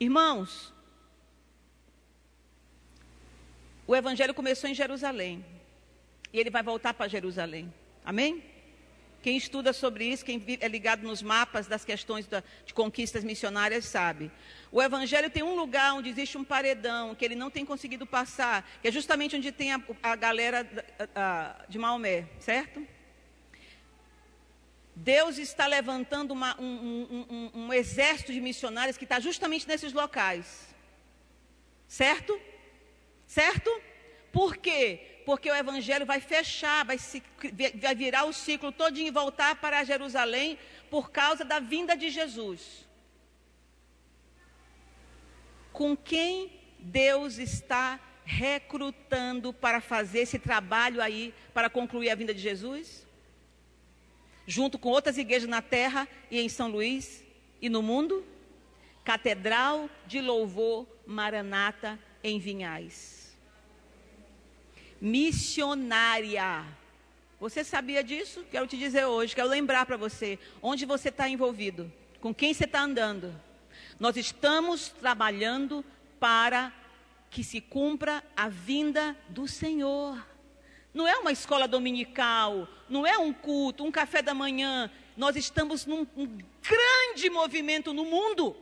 [0.00, 0.72] Irmãos,
[3.86, 5.44] o evangelho começou em Jerusalém.
[6.32, 7.70] E ele vai voltar para Jerusalém.
[8.02, 8.53] Amém?
[9.24, 13.86] Quem estuda sobre isso, quem é ligado nos mapas das questões da, de conquistas missionárias,
[13.86, 14.30] sabe.
[14.70, 18.68] O Evangelho tem um lugar onde existe um paredão que ele não tem conseguido passar,
[18.82, 20.68] que é justamente onde tem a, a galera
[21.14, 22.86] a, a, de Maomé, certo?
[24.94, 29.94] Deus está levantando uma, um, um, um, um exército de missionários que está justamente nesses
[29.94, 30.68] locais.
[31.88, 32.38] Certo?
[33.26, 33.70] Certo?
[34.30, 35.13] Por quê?
[35.24, 37.22] Porque o evangelho vai fechar, vai, se,
[37.80, 40.58] vai virar o ciclo todinho e voltar para Jerusalém
[40.90, 42.86] por causa da vinda de Jesus.
[45.72, 52.40] Com quem Deus está recrutando para fazer esse trabalho aí, para concluir a vinda de
[52.40, 53.06] Jesus?
[54.46, 57.24] Junto com outras igrejas na terra e em São Luís
[57.60, 58.24] e no mundo?
[59.02, 63.23] Catedral de Louvor Maranata em Vinhais
[65.00, 66.64] missionária.
[67.40, 68.44] Você sabia disso?
[68.50, 72.64] Quero te dizer hoje, quero lembrar para você onde você está envolvido, com quem você
[72.64, 73.34] está andando.
[73.98, 75.84] Nós estamos trabalhando
[76.18, 76.72] para
[77.30, 80.24] que se cumpra a vinda do Senhor.
[80.94, 84.90] Não é uma escola dominical, não é um culto, um café da manhã.
[85.16, 86.26] Nós estamos num um
[86.62, 88.56] grande movimento no mundo.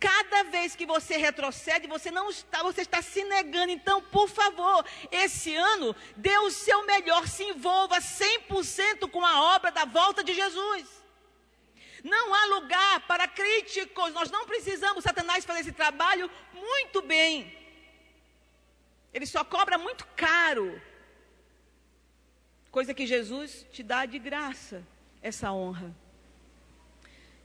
[0.00, 3.70] Cada vez que você retrocede, você não está, você está se negando.
[3.70, 4.82] Então, por favor,
[5.12, 10.32] esse ano, dê o seu melhor, se envolva 100% com a obra da volta de
[10.32, 10.88] Jesus.
[12.02, 14.14] Não há lugar para críticos.
[14.14, 17.54] Nós não precisamos, Satanás, fazer esse trabalho muito bem.
[19.12, 20.80] Ele só cobra muito caro.
[22.70, 24.82] Coisa que Jesus te dá de graça,
[25.20, 25.94] essa honra.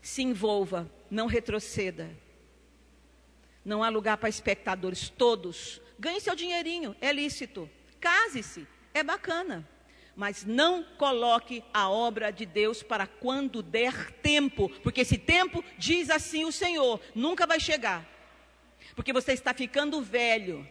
[0.01, 2.23] Se envolva, não retroceda.
[3.65, 5.81] Não há lugar para espectadores, todos.
[5.97, 7.67] Ganhe seu dinheirinho, é lícito.
[7.99, 9.67] Case-se, é bacana.
[10.15, 16.09] Mas não coloque a obra de Deus para quando der tempo, porque esse tempo, diz
[16.09, 18.07] assim o Senhor, nunca vai chegar.
[18.95, 20.65] Porque você está ficando velho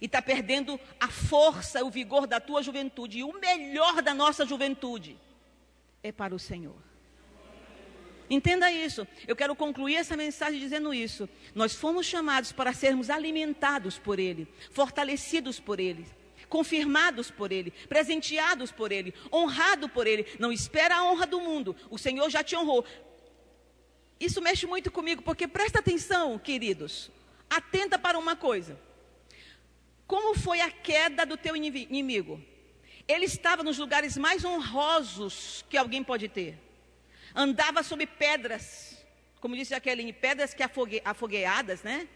[0.00, 3.18] e está perdendo a força, o vigor da tua juventude.
[3.18, 5.18] E o melhor da nossa juventude
[6.02, 6.89] é para o Senhor.
[8.30, 9.06] Entenda isso.
[9.26, 11.28] Eu quero concluir essa mensagem dizendo isso.
[11.52, 16.06] Nós fomos chamados para sermos alimentados por Ele, fortalecidos por Ele,
[16.48, 20.24] confirmados por Ele, presenteados por Ele, honrado por Ele.
[20.38, 21.74] Não espera a honra do mundo.
[21.90, 22.84] O Senhor já te honrou.
[24.20, 27.10] Isso mexe muito comigo, porque presta atenção, queridos.
[27.48, 28.78] Atenta para uma coisa.
[30.06, 32.40] Como foi a queda do teu inimigo?
[33.08, 36.69] Ele estava nos lugares mais honrosos que alguém pode ter
[37.34, 38.96] andava sobre pedras,
[39.40, 42.08] como disse Jaqueline, pedras que afogue, afogueadas, né?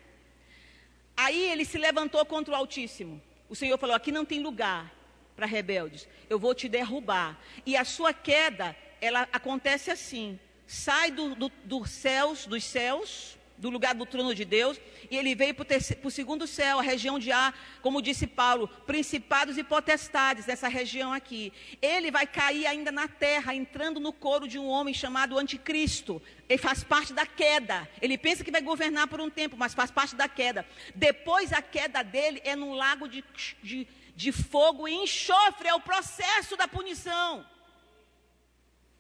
[1.17, 3.23] Aí ele se levantou contra o Altíssimo.
[3.49, 4.93] O Senhor falou: aqui não tem lugar
[5.37, 7.41] para rebeldes, eu vou te derrubar.
[7.65, 13.71] E a sua queda, ela acontece assim: sai do, do, dos céus, dos céus, do
[13.71, 14.81] lugar do trono de Deus,
[15.11, 15.67] e ele veio para
[16.03, 21.13] o segundo céu, a região de Ar, como disse Paulo, principados e potestades dessa região
[21.13, 21.53] aqui.
[21.81, 26.21] Ele vai cair ainda na terra, entrando no coro de um homem chamado Anticristo.
[26.49, 27.89] Ele faz parte da queda.
[28.03, 30.67] Ele pensa que vai governar por um tempo, mas faz parte da queda.
[30.95, 33.25] Depois a queda dele é num lago de,
[33.63, 33.87] de,
[34.17, 37.47] de fogo e enxofre, é o processo da punição.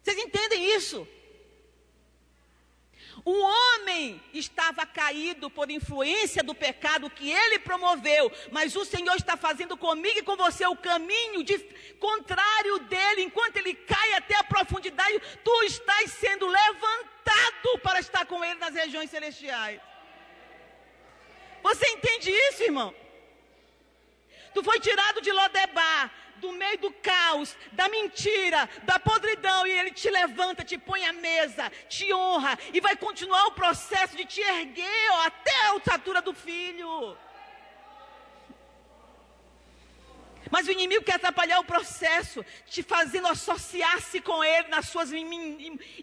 [0.02, 1.08] Vocês entendem isso?
[3.24, 9.34] O homem estava caído por influência do pecado que ele promoveu, mas o Senhor está
[9.34, 11.58] fazendo comigo e com você o caminho de,
[11.98, 18.44] contrário dele, enquanto ele cai até a profundidade, tu estás sendo levantado para estar com
[18.44, 19.80] ele nas regiões celestiais.
[21.62, 22.94] Você entende isso, irmão?
[24.54, 29.90] Tu foi tirado de Lodebar, do meio do caos, da mentira, da podridão, e Ele
[29.90, 34.40] te levanta, te põe à mesa, te honra, e vai continuar o processo de te
[34.40, 37.16] erguer ó, até a altura do filho.
[40.50, 45.10] Mas o inimigo quer atrapalhar o processo, te fazendo associar-se com ele nas suas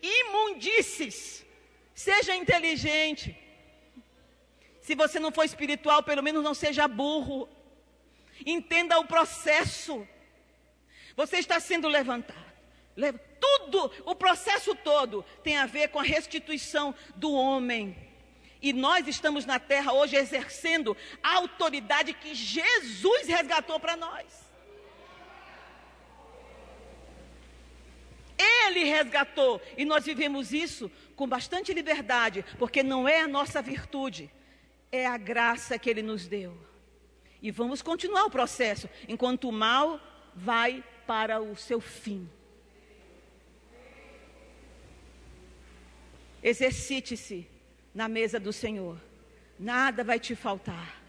[0.07, 1.45] imundícies.
[1.93, 3.37] Seja inteligente.
[4.81, 7.47] Se você não for espiritual, pelo menos não seja burro.
[8.45, 10.07] Entenda o processo.
[11.15, 12.51] Você está sendo levantado.
[13.39, 17.95] Tudo, o processo todo tem a ver com a restituição do homem.
[18.61, 24.25] E nós estamos na terra hoje exercendo a autoridade que Jesus resgatou para nós.
[28.37, 34.31] Ele resgatou e nós vivemos isso com bastante liberdade, porque não é a nossa virtude,
[34.91, 36.70] é a graça que Ele nos deu.
[37.41, 39.99] E vamos continuar o processo enquanto o mal
[40.35, 42.29] vai para o seu fim.
[46.43, 47.47] Exercite-se
[47.93, 48.97] na mesa do Senhor.
[49.59, 51.01] Nada vai te faltar.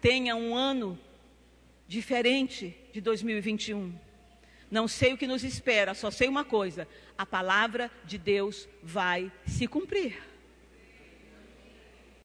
[0.00, 0.98] Tenha um ano
[1.86, 3.94] diferente de 2021.
[4.70, 9.30] Não sei o que nos espera, só sei uma coisa: a palavra de Deus vai
[9.46, 10.20] se cumprir.